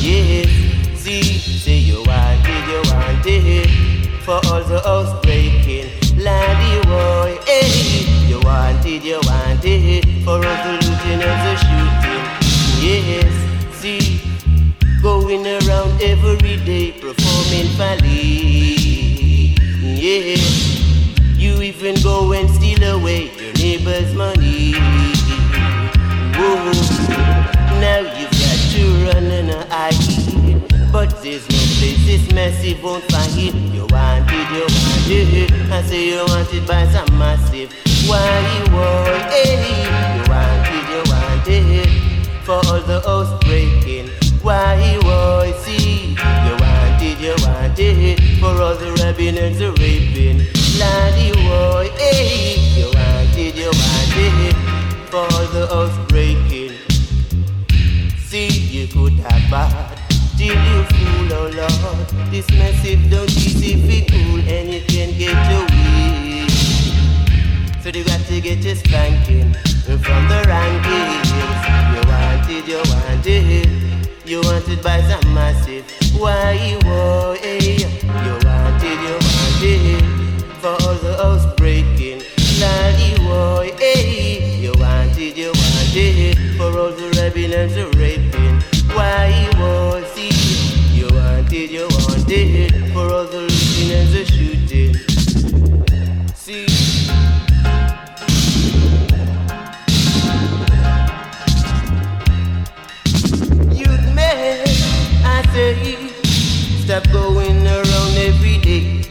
[0.00, 4.22] Yes, see, say you want it, you want it.
[4.22, 5.81] For all the house breaking.
[6.22, 10.04] Laddie boy, hey, you want it, you want it.
[10.22, 12.24] For all the looting and the shooting.
[12.80, 13.34] Yes,
[13.74, 14.20] see,
[15.02, 19.56] going around every day performing folly.
[19.82, 20.36] Yeah,
[21.36, 24.74] you even go and steal away your neighbor's money.
[26.38, 26.70] Whoa,
[27.80, 31.71] now you've got to run and hide, but there's no
[32.04, 33.54] this massive won't it.
[33.54, 35.52] You want it, you want it.
[35.70, 37.72] I say you want it by some massive.
[38.06, 38.22] Why
[38.54, 39.62] you want it?
[40.16, 42.02] You want it, you want it
[42.44, 44.08] for all the house breaking.
[44.42, 46.10] Why was see?
[46.10, 50.46] You want it, you want it for all the robbing and the raping.
[50.78, 54.56] Laddie boy, hey, you want it, you want it
[55.10, 56.72] for all the house breaking.
[58.18, 60.01] See, you could have bad
[60.42, 62.30] till you fool, oh Lord.
[62.30, 66.50] This massive don't easy fi cool and you can get your weed.
[67.82, 69.54] So you got to get your spanking
[70.06, 71.30] from the rankings.
[71.94, 73.68] You want it, you want it.
[74.24, 75.84] You want it by some massive.
[76.18, 78.02] Why it?
[78.26, 80.04] You want it, you want it.
[80.60, 82.22] For all the house breaking.
[83.26, 84.60] Boy, hey.
[84.60, 86.56] You want it, you want it.
[86.56, 87.10] For all the
[87.54, 88.62] and the raping.
[88.94, 89.51] Why
[92.32, 92.72] it.
[92.92, 94.94] For the looting and the shooting.
[96.34, 96.66] See.
[104.14, 104.66] Man,
[105.24, 105.96] I say,
[106.84, 109.02] stop going around every day.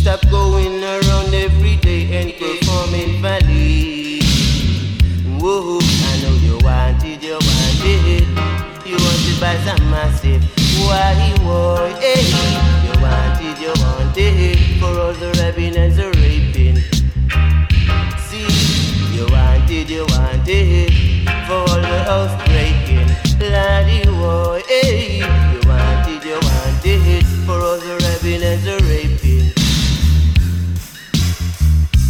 [0.00, 4.20] Stop going around every day and performing folly.
[5.38, 8.26] Whoa, I know you want it, you want it.
[8.86, 10.59] You want it by some massive.
[10.86, 12.84] Why, boy, hey, eh?
[12.84, 14.80] you want it, you want it.
[14.80, 16.78] For all the rapping and the raping.
[18.26, 18.48] See,
[19.14, 20.92] you want it, you want it.
[21.46, 23.08] For all the house breaking.
[23.50, 25.52] Laddie boy, hey, eh?
[25.52, 27.24] you want it, you want it.
[27.46, 29.52] For all the rapping and the raping.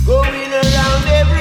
[0.06, 1.40] Going around every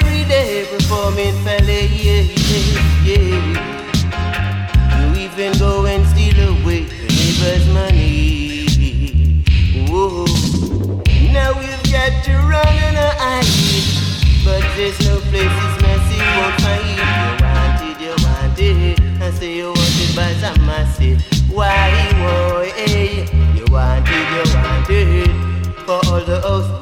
[13.20, 16.56] But there's no places mercy won't.
[16.96, 20.32] You wanted, you wanted, say you wanted by.
[21.52, 23.28] Why, why, hey?
[23.58, 26.79] You wanted, you wanted, for all the hosts.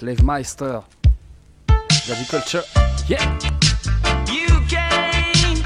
[0.00, 0.82] Slave Meister.
[1.66, 2.62] Daddy Culture.
[3.06, 3.20] Yeah.
[4.32, 5.62] You can't,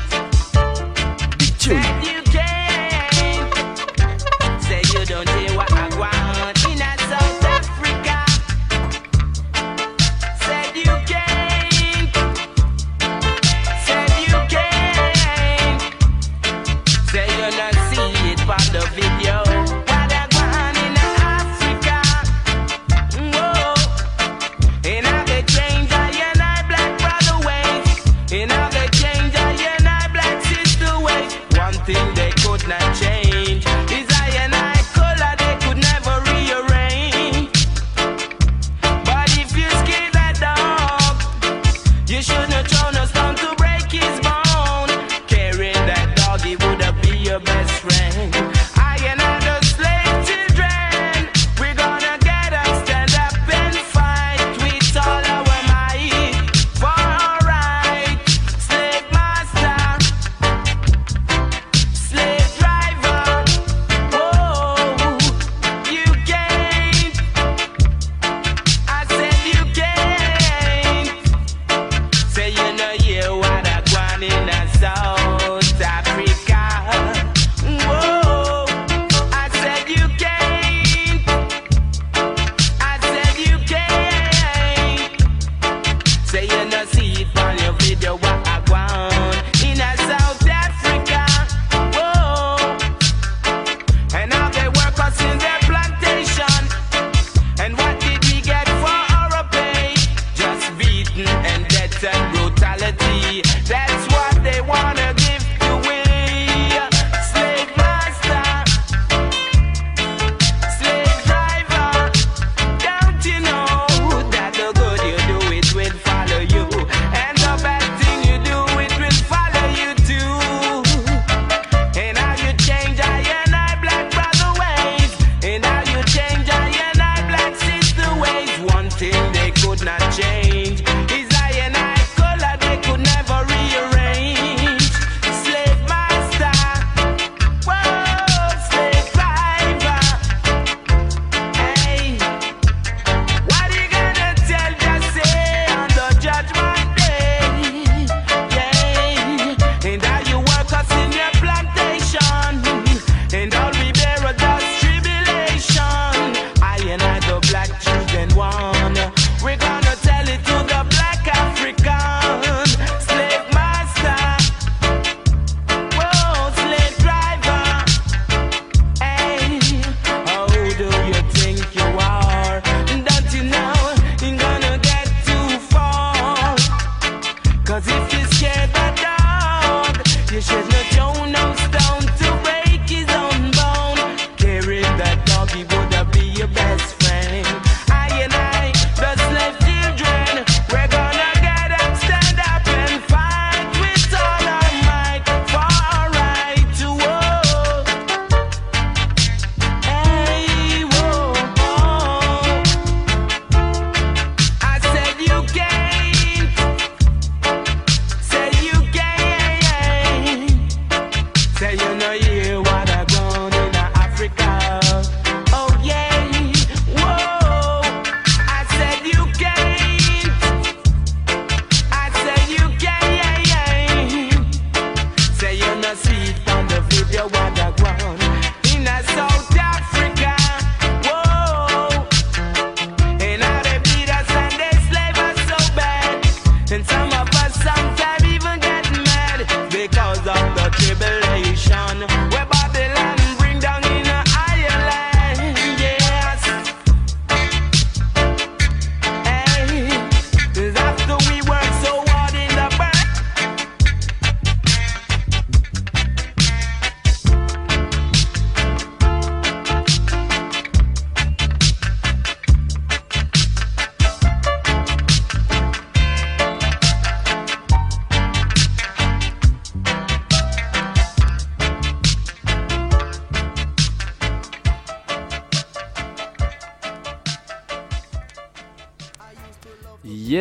[1.39, 2.14] Big tune.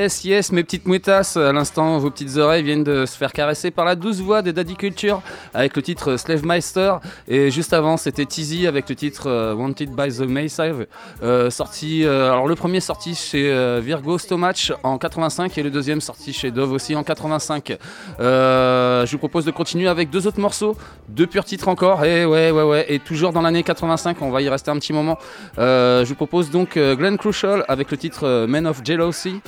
[0.03, 3.71] Yes, yes, mes petites mouettasses, à l'instant, vos petites oreilles viennent de se faire caresser
[3.71, 5.21] par la douce voix des Daddy Culture
[5.53, 6.95] avec le titre Slave Meister.
[7.29, 10.87] Et juste avant, c'était Teasy avec le titre euh, Wanted by the Massive.
[11.24, 15.69] Euh, sorti, euh, alors le premier sorti chez euh, Virgo Stomach en 85 et le
[15.69, 17.78] deuxième sorti chez Dove aussi en 85.
[18.19, 20.76] Euh, je vous propose de continuer avec deux autres morceaux,
[21.07, 22.03] deux purs titres encore.
[22.03, 22.86] Et ouais, ouais, ouais.
[22.89, 25.17] Et toujours dans l'année 85, on va y rester un petit moment.
[25.57, 29.41] Je vous propose donc Glenn Crucial avec le titre Men of Jealousy,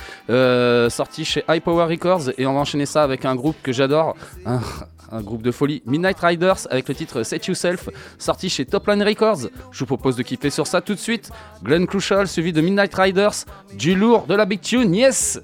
[0.89, 2.31] sorti chez High Power Records.
[2.37, 4.15] Et on va enchaîner ça avec un groupe que j'adore,
[5.11, 9.03] un, groupe de folie, Midnight Riders, avec le titre Set Yourself, sorti chez Top Line
[9.03, 9.49] Records.
[9.71, 11.31] Je vous propose de kiffer sur ça tout de suite.
[11.63, 13.45] Glenn Crucial suivi de Midnight Riders,
[13.77, 15.39] du lourd, de la big tune, yes!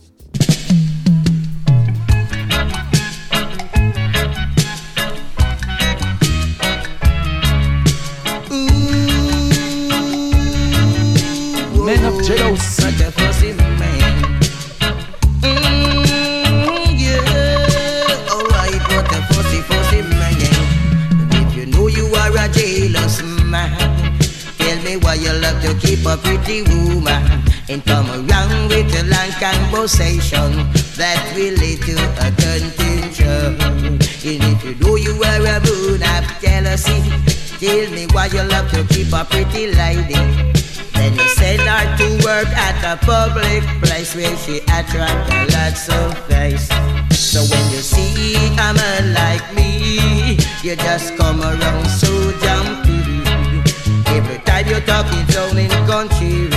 [25.81, 27.23] Keep a pretty woman
[27.67, 30.51] and come around with a long conversation
[30.95, 33.57] that will lead to a contention.
[34.23, 37.01] And if you know you are a moon of jealousy,
[37.57, 40.21] tell me why you love to keep a pretty lady.
[40.93, 45.89] Then you send her to work at a public place where she attract a lots
[45.89, 46.69] of face.
[47.09, 52.80] So when you see a man like me, you just come around so jumpy.
[54.61, 56.47] Time you're talking down in country,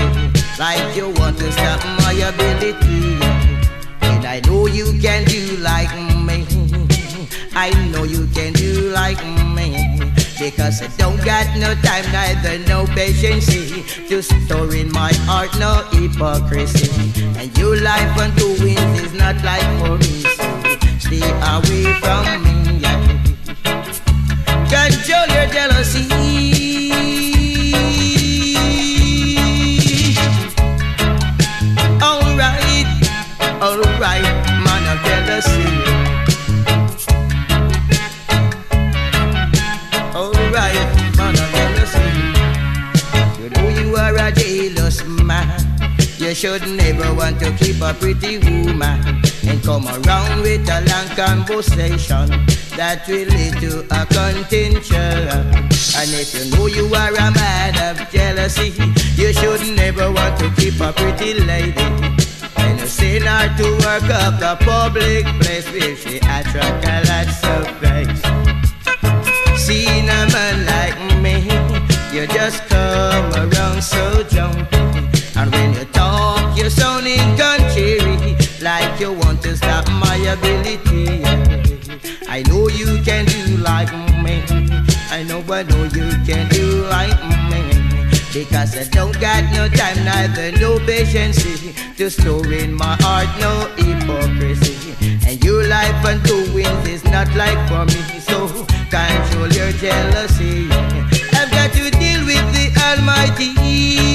[0.59, 3.17] like you want to stop my ability.
[4.03, 5.89] And I know you can do like
[6.21, 6.45] me.
[7.55, 9.25] I know you can do like
[9.57, 10.13] me.
[10.39, 15.89] Because I don't got no time, neither no patience to store in my heart no
[15.91, 16.91] hypocrisy.
[17.39, 20.45] And your life on two wings is not like for me, so
[20.99, 22.81] stay away from me.
[22.81, 23.01] yeah.
[24.69, 26.24] Control your jealousy.
[46.35, 51.07] You should never want to keep a pretty woman and come around with a long
[51.15, 52.27] conversation
[52.75, 55.31] that will lead to a contention.
[55.95, 58.75] And if you know you are a man of jealousy,
[59.15, 61.87] you should never want to keep a pretty lady.
[62.57, 67.31] And you send her to work up the public place where she attract a lot
[67.31, 68.23] of face.
[69.65, 71.47] Seeing a man like me,
[72.13, 74.79] you just come around so jumpy.
[75.37, 75.85] And when you
[76.55, 77.99] talk, you sound in country,
[78.61, 81.23] like you want to stop my ability.
[82.29, 83.93] I know you can do like
[84.23, 84.43] me.
[85.11, 87.19] I know I know you can do like
[87.51, 87.63] me.
[88.33, 91.43] Because I don't got no time, neither no patience
[91.97, 94.95] to store in my heart no hypocrisy.
[95.27, 98.49] And your life on two wings is not like for me, so
[98.91, 100.69] control your jealousy.
[101.33, 104.14] I've got to deal with the Almighty.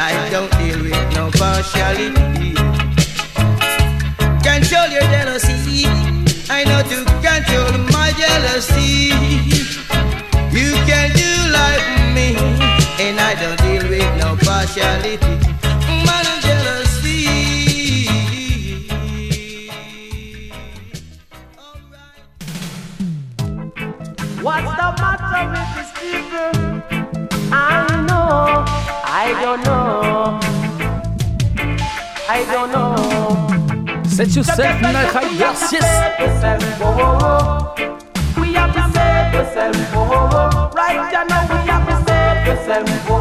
[0.00, 2.54] I don't deal with no partiality.
[4.46, 5.86] Control your jealousy.
[6.48, 9.10] I know to control my jealousy.
[10.54, 11.84] You can do like
[12.14, 12.28] me,
[13.04, 15.18] and I don't deal with no partiality.
[16.06, 17.26] Of jealousy.
[24.42, 26.52] What's the matter with these people?
[27.52, 27.54] I
[28.06, 28.64] know,
[29.20, 30.38] I don't know,
[32.28, 34.04] I don't know.
[34.04, 36.80] Set yourself Midnight Riders, yes!
[36.80, 38.40] Whoa, whoa, whoa.
[38.40, 40.70] We have to save yourself, whoa, whoa, whoa.
[40.72, 43.20] Right now, we have to save yourself, whoa,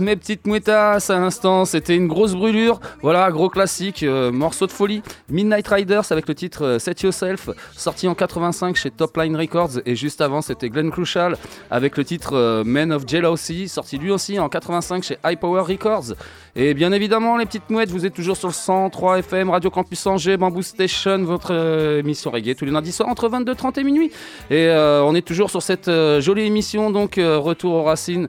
[0.00, 2.78] Mes petites mouettasses à l'instant, c'était une grosse brûlure.
[3.02, 5.02] Voilà, gros classique, euh, morceau de folie.
[5.28, 9.80] Midnight Riders avec le titre euh, Set Yourself, sorti en 85 chez Top Line Records.
[9.86, 11.36] Et juste avant, c'était Glenn Crucial
[11.72, 15.62] avec le titre euh, Men of Jealousy, sorti lui aussi en 85 chez High Power
[15.62, 16.14] Records.
[16.54, 20.06] Et bien évidemment, les petites mouettes, vous êtes toujours sur le 103 FM, Radio Campus
[20.06, 21.52] Angers, Bamboo Station, votre
[22.00, 24.10] émission reggae tous les lundis soirs entre 22h30 et minuit.
[24.50, 25.88] Et on est toujours sur cette
[26.18, 28.26] jolie émission, donc Retour aux Racines,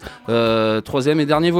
[0.84, 1.59] troisième et dernier volet,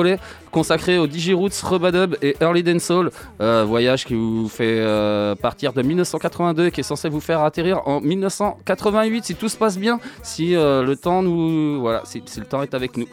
[0.52, 3.12] consacré aux Digiroots, Rubadub et Early Dancehall.
[3.42, 7.42] Euh, voyage qui vous fait euh, partir de 1982 et qui est censé vous faire
[7.42, 11.82] atterrir en 1988 si tout se passe bien, si euh, le temps nous.
[11.82, 13.08] Voilà, si le temps est avec nous.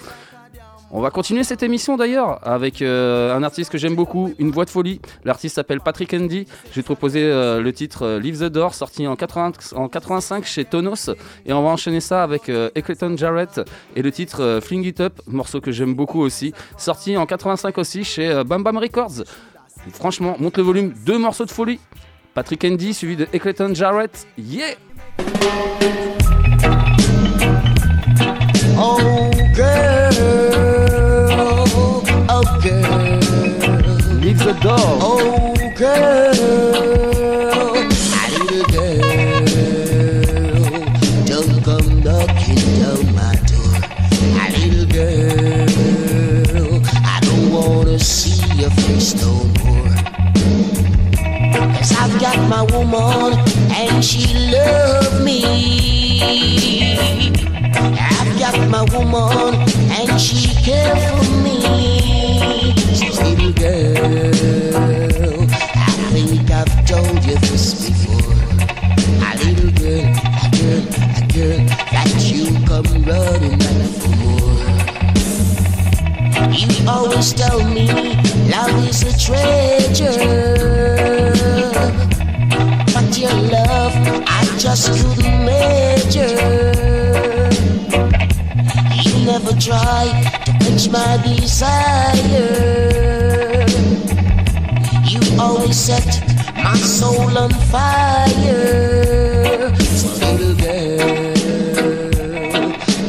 [0.97, 4.64] On va continuer cette émission d'ailleurs avec euh, un artiste que j'aime beaucoup, une voix
[4.64, 4.98] de folie.
[5.27, 6.47] L'artiste s'appelle Patrick Andy.
[6.74, 10.64] J'ai proposé euh, le titre euh, Leave the Door, sorti en, 80 en 85 chez
[10.64, 11.10] Tonos.
[11.44, 12.70] Et on va enchaîner ça avec euh,
[13.16, 13.60] Jarrett
[13.94, 17.77] et le titre euh, Fling It Up, morceau que j'aime beaucoup aussi, sorti en 85
[17.77, 19.24] aussi chez Bam Bam Records.
[19.93, 21.78] Franchement, monte le volume, deux morceaux de folie.
[22.32, 24.27] Patrick Andy suivi de Eccleton Jarrett.
[24.39, 24.77] Yeah!
[28.78, 28.97] Oh
[32.38, 34.76] oh girl, Leave the door.
[34.78, 36.32] oh girl,
[38.36, 39.46] little girl,
[41.24, 43.76] don't come knocking down my door.
[44.52, 49.32] Little girl, I don't wanna see your face no
[49.62, 49.94] more.
[51.74, 53.38] Cause I've got my woman
[53.72, 55.40] and she love me.
[57.72, 59.54] I've got my woman
[59.90, 61.95] and she care for me.
[89.66, 90.06] Try
[90.44, 93.25] to quench my desire.
[95.38, 96.22] Always set
[96.56, 99.74] my soul on fire.
[99.84, 101.34] So little girl,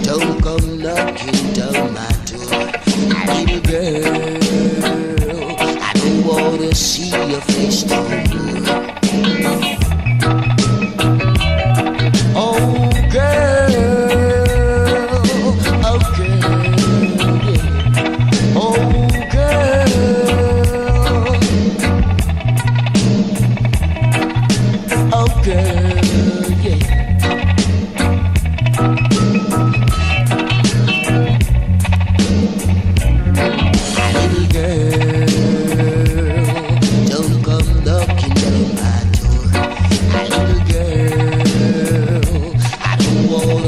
[0.04, 2.70] don't come knocking down my door.
[3.34, 4.38] Little girl,
[5.82, 8.18] I don't wanna see your face no more.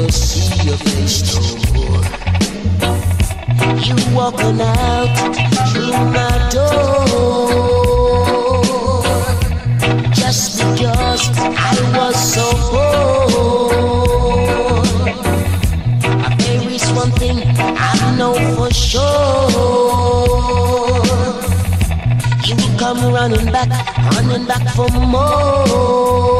[0.00, 1.40] wanna see your face no
[1.74, 2.02] more.
[3.84, 5.10] You walking out
[5.72, 6.72] through my door
[10.12, 13.74] just because I was so bored.
[16.38, 19.50] There is one thing I know for sure.
[22.46, 23.70] You'll come running back,
[24.14, 26.39] running back for more.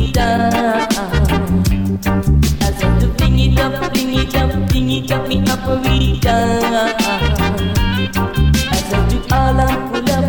[0.00, 0.18] I
[2.78, 5.26] said to bring it up, bring it up, bring it up.
[8.72, 9.60] I said to all
[9.90, 10.24] pull up.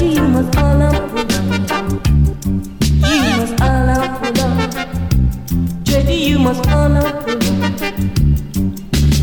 [0.00, 1.54] You must all pull up.
[2.90, 4.58] You must all pull up.
[6.08, 7.24] You must pull up.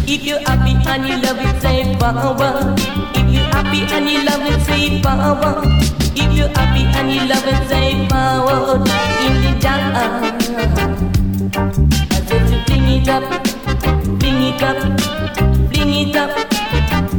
[0.08, 2.76] If you're happy and you love it, say power.
[3.14, 5.64] If you're happy and you love it, say power.
[6.16, 7.65] If you're happy and you love it,
[13.08, 13.44] it up,
[14.20, 14.78] bring it up,
[15.70, 16.32] bring it up,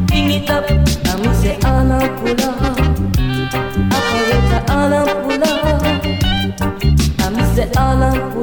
[0.08, 0.68] bring it up.
[0.68, 1.58] And we say
[2.18, 2.78] pull up.
[3.94, 4.62] Operator,
[5.22, 6.04] pull up.
[7.22, 8.34] And we say all up.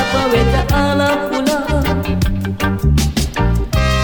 [0.00, 1.32] Operator, all up.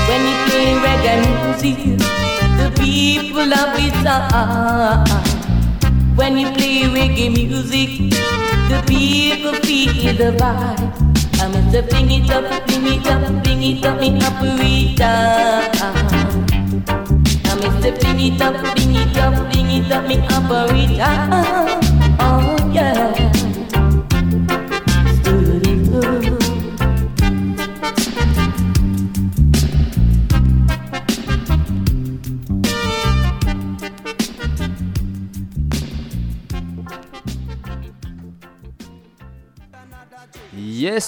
[0.09, 1.79] When you play reggae music,
[2.59, 4.07] the people love it.
[4.07, 5.05] ah.
[6.17, 8.11] When you play reggae music,
[8.69, 11.12] the people feel the vibe.
[11.73, 15.05] The bring it up, bring it up, bring it up, me operator.
[17.49, 21.72] I'm in the bring it up, bring it up, bring it up, me operator.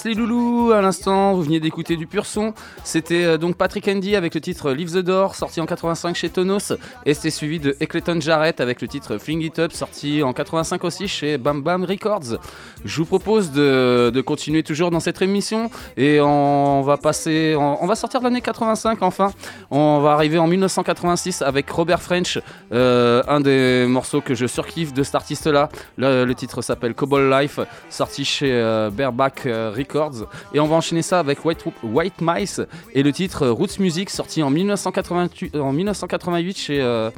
[0.05, 2.53] Les loulous, à l'instant vous veniez d'écouter du pur son.
[2.83, 6.29] C'était euh, donc Patrick Andy avec le titre Leave the Door sorti en 85 chez
[6.29, 6.73] Tonos
[7.05, 10.83] et c'était suivi de Eccleton Jarrett avec le titre Fling It Up sorti en 85
[10.83, 12.37] aussi chez Bam Bam Records.
[12.83, 17.95] Je vous propose de, continuer toujours dans cette émission et on va passer, on, va
[17.95, 19.31] sortir de l'année 85 enfin.
[19.71, 22.39] On va arriver en 1986 avec Robert French,
[22.71, 25.69] euh, un des morceaux que je surkiffe de cet artiste là.
[25.97, 27.59] Le, titre s'appelle Cobble Life,
[27.89, 29.71] sorti chez euh, Bareback euh,
[30.53, 32.61] Et on va enchaîner ça avec White, White Mice
[32.93, 37.09] et le titre euh, Roots Music, sorti en 1988, en 1988 chez, euh,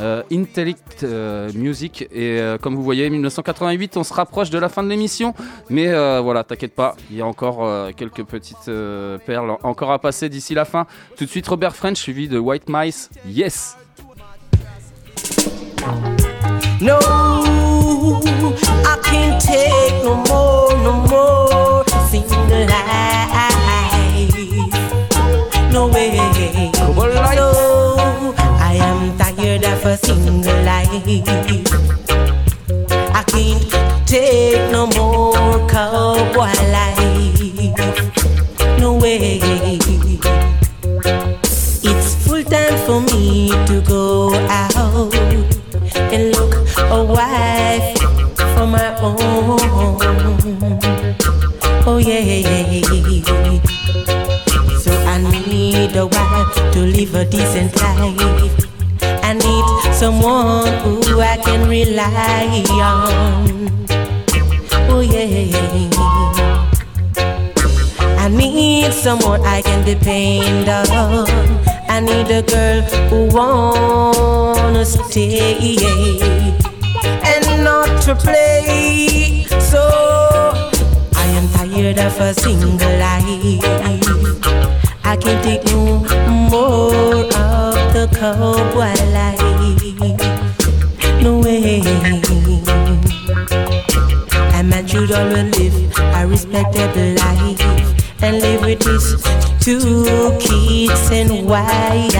[0.00, 2.02] euh, Intellect euh, Music.
[2.12, 5.34] Et euh, comme vous voyez, 1988, on se rapproche de la fin de l'émission.
[5.70, 9.92] Mais euh, voilà, t'inquiète pas, il y a encore euh, quelques petites euh, perles encore
[9.92, 10.86] à passer d'ici la fin.
[11.16, 13.10] Tout de suite, Robert French suivi de White Mice.
[13.26, 13.76] Yes!
[16.82, 16.98] No,
[18.84, 24.32] I can't take no more, no more single life.
[25.72, 26.10] No way.
[26.74, 27.46] So
[28.58, 30.90] I am tired of a single life.
[33.14, 33.62] I can't
[34.08, 36.98] take no more cowboy life.
[38.80, 39.38] No way.
[41.84, 44.01] It's full time for me to go
[49.02, 49.16] own.
[49.18, 51.84] Oh, oh, oh.
[51.86, 52.82] oh yeah.
[54.78, 58.52] So I need a wife to live a decent life.
[59.24, 63.86] I need someone who I can rely on.
[64.88, 65.90] Oh yeah.
[68.18, 71.28] I need someone I can depend on.
[71.88, 72.80] I need a girl
[73.10, 75.76] who wanna stay
[77.62, 79.44] not to play.
[79.60, 79.80] So
[81.14, 83.62] I am tired of a single life.
[85.04, 86.00] I can't take no
[86.50, 89.40] more of the cowboy life.
[91.22, 91.82] No way.
[94.54, 97.60] I'm a man should always live a respectable life
[98.22, 99.22] and live with his
[99.60, 102.12] two kids and wife.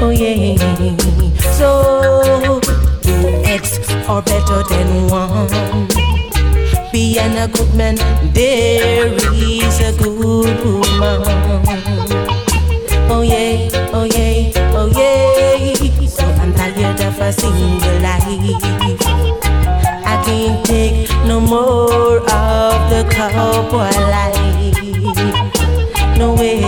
[0.00, 0.56] Oh yeah.
[1.58, 2.60] So
[4.12, 5.88] are better than one.
[6.92, 7.96] Being a good man,
[8.34, 11.22] there is a good woman.
[13.08, 16.06] Oh yeah, oh yeah, oh yeah.
[16.06, 18.22] So I'm tired of a single life.
[20.04, 24.76] I can't take no more of the cowboy life.
[26.18, 26.60] No way.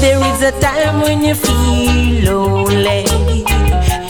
[0.00, 3.29] There is a time when you feel lonely.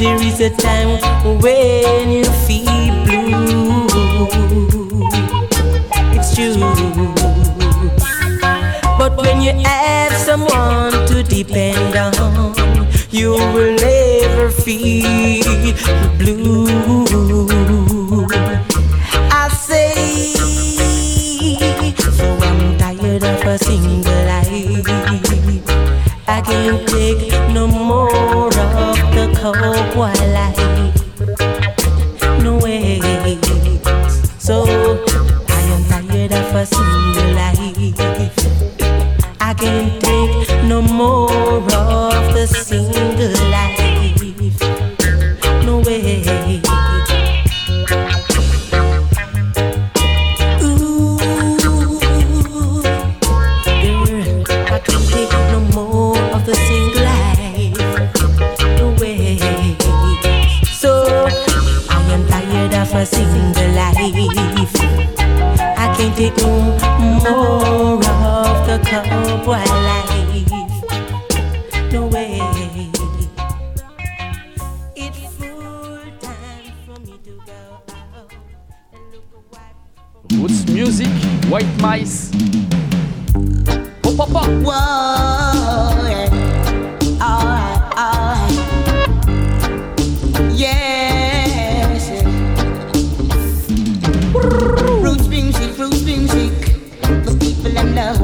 [0.01, 0.99] There is a time
[1.43, 3.87] when you feel blue.
[6.17, 6.57] It's true.
[8.97, 12.55] But when you have someone to depend on,
[13.11, 15.75] you will never feel
[16.17, 16.67] blue.
[19.31, 20.73] I say,
[22.17, 24.90] so I'm tired of a single life.
[26.29, 30.80] I can't take no more of the cowboy life.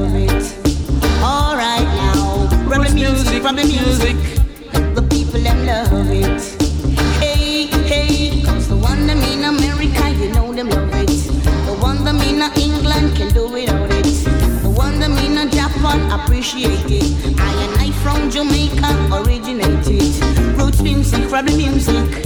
[0.05, 0.55] It.
[1.23, 2.48] Alright now.
[2.68, 4.16] From the music, from the music.
[4.94, 6.43] The people them love it.
[7.20, 8.43] Hey, hey.
[8.43, 11.09] 'cause the one them in America, you know them love it.
[11.66, 14.06] The one them in England can do without it.
[14.62, 17.39] The one them in Japan appreciate it.
[17.39, 20.12] I and I from Jamaica originated.
[20.59, 22.25] Roots music, from the music.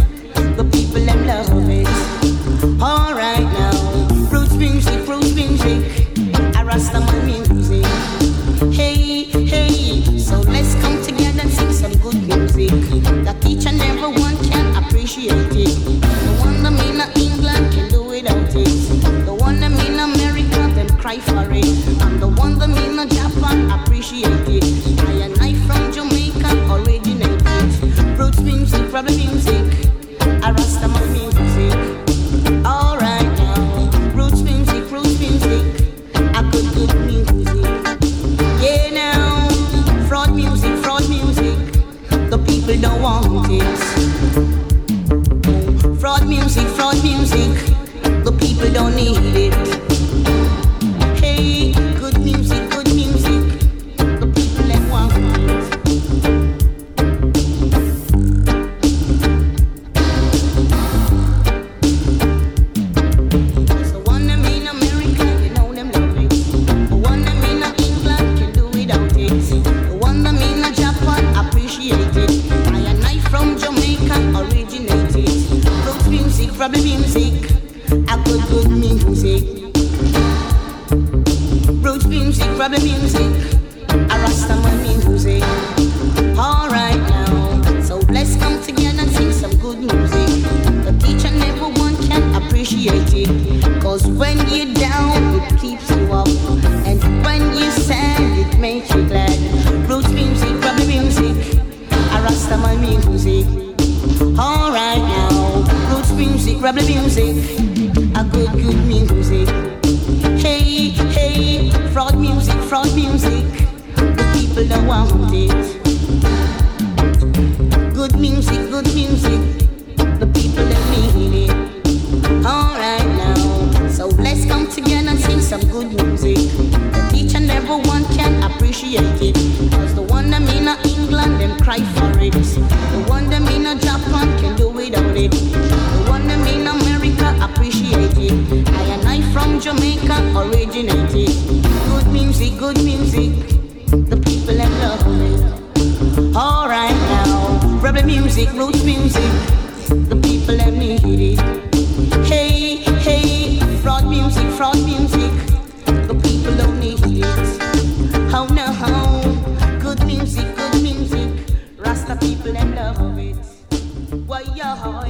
[164.61, 165.07] 要好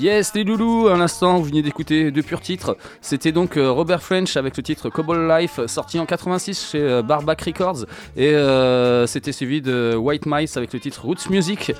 [0.00, 2.76] Yes les loulous, à l'instant vous venez d'écouter deux purs titres.
[3.00, 7.02] C'était donc euh, Robert French avec le titre Cobble Life sorti en 86 chez euh,
[7.02, 11.72] Barback Records et euh, c'était suivi de White Mice avec le titre Roots Music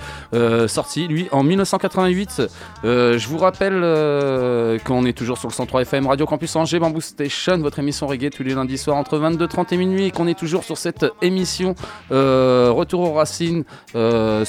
[0.67, 2.43] sorti lui en 1988.
[2.83, 7.59] Je vous rappelle qu'on est toujours sur le 103 FM Radio Campus Angers Bamboo Station,
[7.59, 10.65] votre émission reggae tous les lundis soirs entre 22h30 et minuit et qu'on est toujours
[10.65, 11.77] sur cette émission
[12.11, 13.99] Retour aux racines sur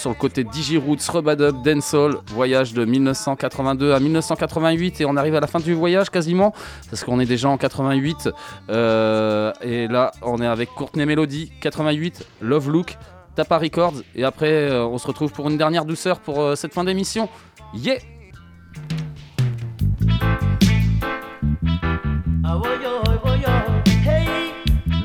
[0.09, 5.39] le côté Digiroots, Rubadub, Dancehall, voyage de 1980 1982 à 1988 et on arrive à
[5.39, 6.53] la fin du voyage quasiment
[6.89, 8.29] parce qu'on est déjà en 88
[8.69, 12.97] euh, et là on est avec Courtney Melody 88 Love Look
[13.35, 16.73] Tapa Records et après euh, on se retrouve pour une dernière douceur pour euh, cette
[16.73, 17.29] fin d'émission.
[17.73, 17.99] Yeah!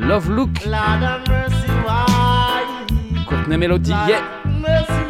[0.01, 0.51] Love Look.
[3.27, 5.04] Courtney Melody yeah!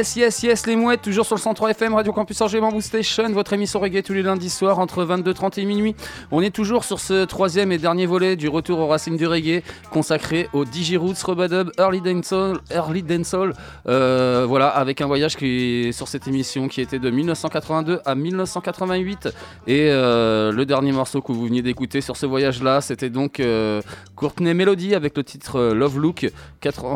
[0.00, 3.30] Yes, yes, yes, les mouettes, toujours sur le 103 FM, Radio Campus Angers Bamboo Station,
[3.32, 5.94] votre émission reggae tous les lundis soirs entre 22h30 et minuit.
[6.30, 9.62] On est toujours sur ce troisième et dernier volet du retour aux racines du reggae,
[9.90, 13.52] consacré au Digiroots, Robadub, Early Dancehall, Early Dancehall.
[13.86, 19.28] Euh, voilà, avec un voyage qui sur cette émission qui était de 1982 à 1988.
[19.66, 23.82] Et euh, le dernier morceau que vous veniez d'écouter sur ce voyage-là, c'était donc euh,
[24.16, 26.26] Courtney Melody avec le titre Love Look,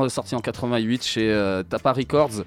[0.09, 2.45] sorti en 88 chez Tapa Records.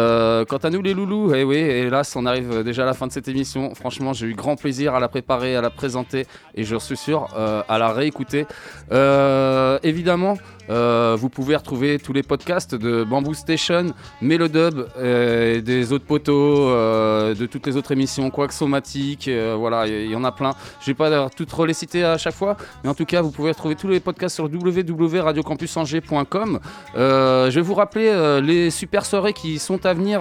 [0.00, 3.06] Euh, quant à nous les loulous, eh oui, hélas, on arrive déjà à la fin
[3.06, 3.74] de cette émission.
[3.74, 7.28] Franchement, j'ai eu grand plaisir à la préparer, à la présenter et je suis sûr
[7.36, 8.46] euh, à la réécouter.
[8.92, 15.92] Euh, évidemment, euh, vous pouvez retrouver tous les podcasts de Bamboo Station, Melodub, euh, des
[15.92, 20.32] autres poteaux, euh, de toutes les autres émissions, Quaxomatic, euh, voilà, il y, en a
[20.32, 20.52] plein.
[20.80, 23.50] Je vais pas toutes les citer à chaque fois, mais en tout cas, vous pouvez
[23.50, 26.60] retrouver tous les podcasts sur www.radiocampusangers.com.
[26.94, 30.20] Je vais vous rappeler les super soirées qui sont à venir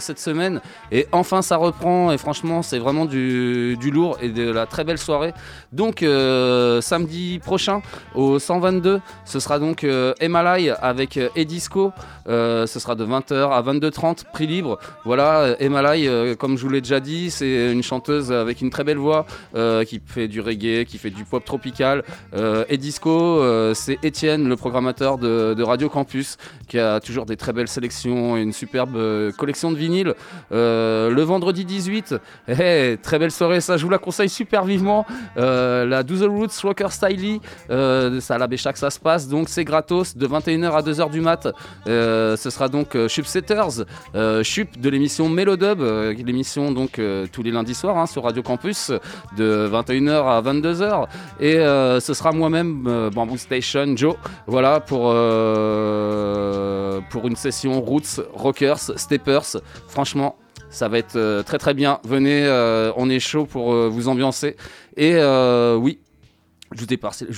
[0.00, 0.60] cette semaine.
[0.90, 2.10] Et enfin, ça reprend.
[2.12, 5.32] Et franchement, c'est vraiment du, du lourd et de la très belle soirée.
[5.72, 7.80] Donc, samedi prochain,
[8.14, 11.92] au 122, ce sera donc euh, Emalai avec euh, Edisco.
[12.30, 14.78] Euh, ce sera de 20h à 22h30, prix libre.
[15.04, 18.70] Voilà, euh, Emalai, euh, comme je vous l'ai déjà dit, c'est une chanteuse avec une
[18.70, 19.26] très belle voix
[19.86, 22.04] qui fait du reggae, qui fait du pop tropical.
[22.68, 26.36] Edisco, euh, c'est Étienne, le programmateur de, Radio Campus,
[26.68, 28.96] qui a toujours des très belles sélections et une superbe
[29.36, 30.14] collection de vinyles.
[30.50, 32.14] Le vendredi 18,
[32.48, 35.06] eh, très belle soirée, ça je vous la conseille super vivement.
[35.36, 37.40] La Doozle Roots Rocker Styly,
[37.70, 41.10] euh, c'est à la Béchac ça se passe, donc c'est gratos de 21h à 2h
[41.10, 41.48] du mat.
[42.36, 43.84] Ce sera donc euh, Chup Setters,
[44.14, 48.24] euh, Chup de l'émission Melodub, euh, l'émission donc euh, tous les lundis soirs hein, sur
[48.24, 48.92] Radio Campus
[49.36, 51.06] de 21h à 22h.
[51.40, 54.16] Et euh, ce sera moi-même, euh, Bamboo Station, Joe,
[54.46, 59.56] voilà pour, euh, pour une session Roots, Rockers, Steppers.
[59.88, 60.36] Franchement,
[60.70, 61.98] ça va être euh, très très bien.
[62.04, 64.56] Venez, euh, on est chaud pour euh, vous ambiancer.
[64.96, 65.98] Et euh, oui.
[66.72, 66.84] Je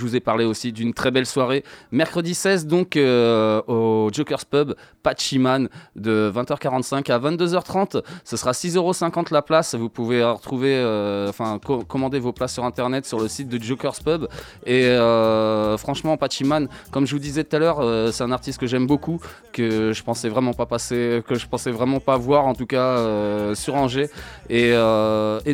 [0.01, 1.65] vous, ai parlé aussi d'une très belle soirée.
[1.91, 8.03] Mercredi 16, donc, euh, au Joker's Pub, Pachiman, de 20h45 à 22h30.
[8.25, 9.75] Ce sera 6,50€ la place.
[9.75, 13.63] Vous pouvez retrouver, euh, enfin, co- commander vos places sur internet sur le site de
[13.63, 14.27] Joker's Pub.
[14.67, 18.59] Et euh, franchement, Pachiman, comme je vous disais tout à l'heure, euh, c'est un artiste
[18.61, 19.21] que j'aime beaucoup,
[19.53, 23.55] que je pensais vraiment pas passer, que je pensais vraiment pas voir, en tout cas,
[23.55, 24.09] sur Angers.
[24.49, 24.73] Et,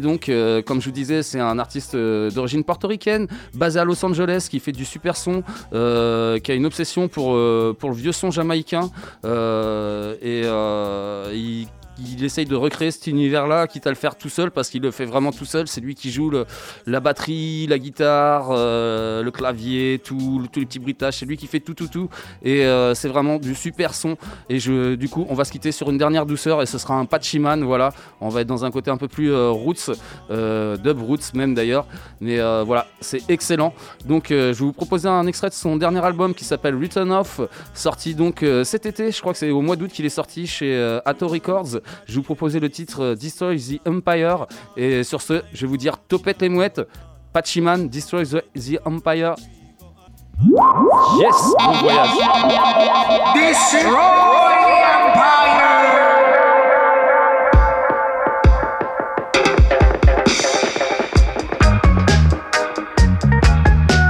[0.00, 0.30] donc,
[0.66, 4.72] comme je vous disais, c'est un artiste d'origine portoricaine, basé à Los Angeles, qui fait
[4.72, 5.42] du super son,
[5.72, 5.76] qui
[6.52, 8.90] a une obsession pour, le vieux son jamaïcain.
[10.20, 14.50] Et euh, il il essaye de recréer cet univers-là, quitte à le faire tout seul,
[14.50, 15.68] parce qu'il le fait vraiment tout seul.
[15.68, 16.46] C'est lui qui joue le-
[16.86, 20.68] la batterie, la guitare, euh, le clavier, tout, tous les.
[21.10, 22.08] C'est lui qui fait tout, tout, tout.
[22.42, 24.16] Et euh, c'est vraiment du super son.
[24.48, 27.04] Et du coup, on va se quitter sur une dernière douceur, et ce sera un
[27.04, 27.62] Pachiman.
[27.64, 29.90] Voilà, on va être dans un côté un peu plus euh, roots,
[30.30, 31.86] dub roots même d'ailleurs.
[32.20, 33.72] Mais voilà, c'est excellent.
[34.06, 37.40] Donc, je vais vous proposer un extrait de son dernier album qui s'appelle Return Off,
[37.74, 39.10] sorti donc cet été.
[39.10, 41.80] Je crois que c'est au mois d'août qu'il est sorti chez Atto Records.
[42.06, 44.46] Je vais vous proposer le titre euh, Destroy the Empire.
[44.76, 46.80] Et sur ce, je vais vous dire topette les mouettes.
[47.32, 49.34] Pachiman, Destroy the, the Empire.
[51.18, 52.10] Yes, bon voyage.
[53.34, 55.48] Destroy the Empire!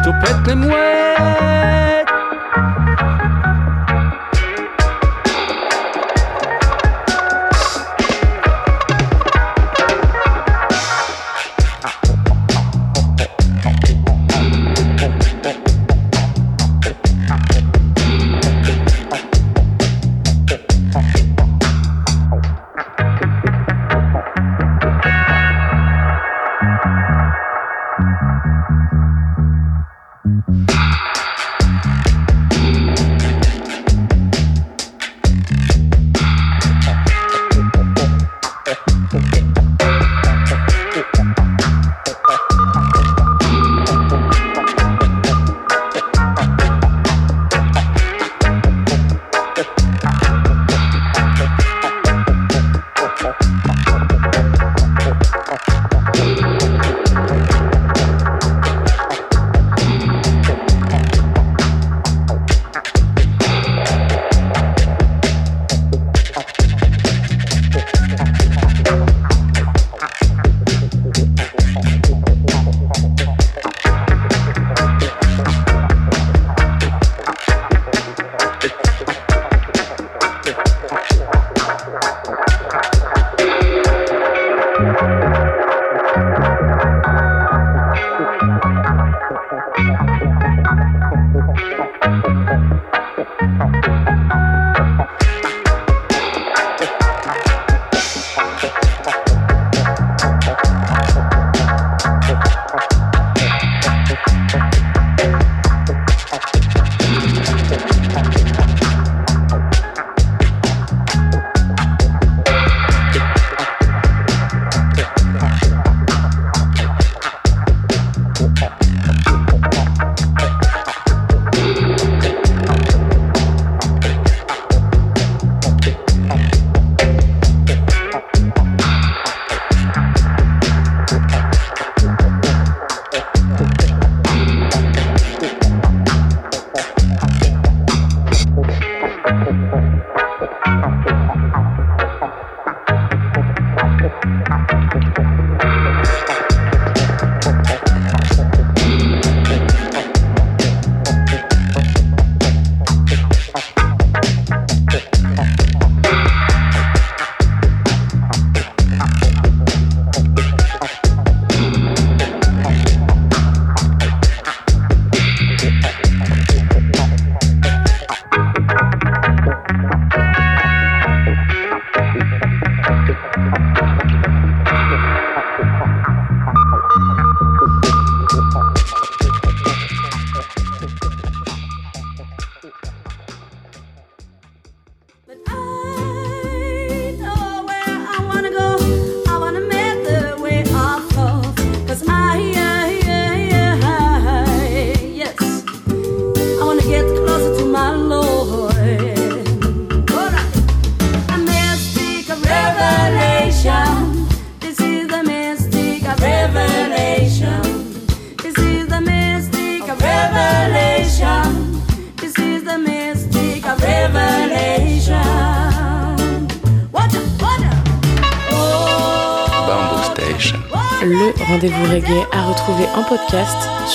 [0.04, 1.17] Topette les mouettes.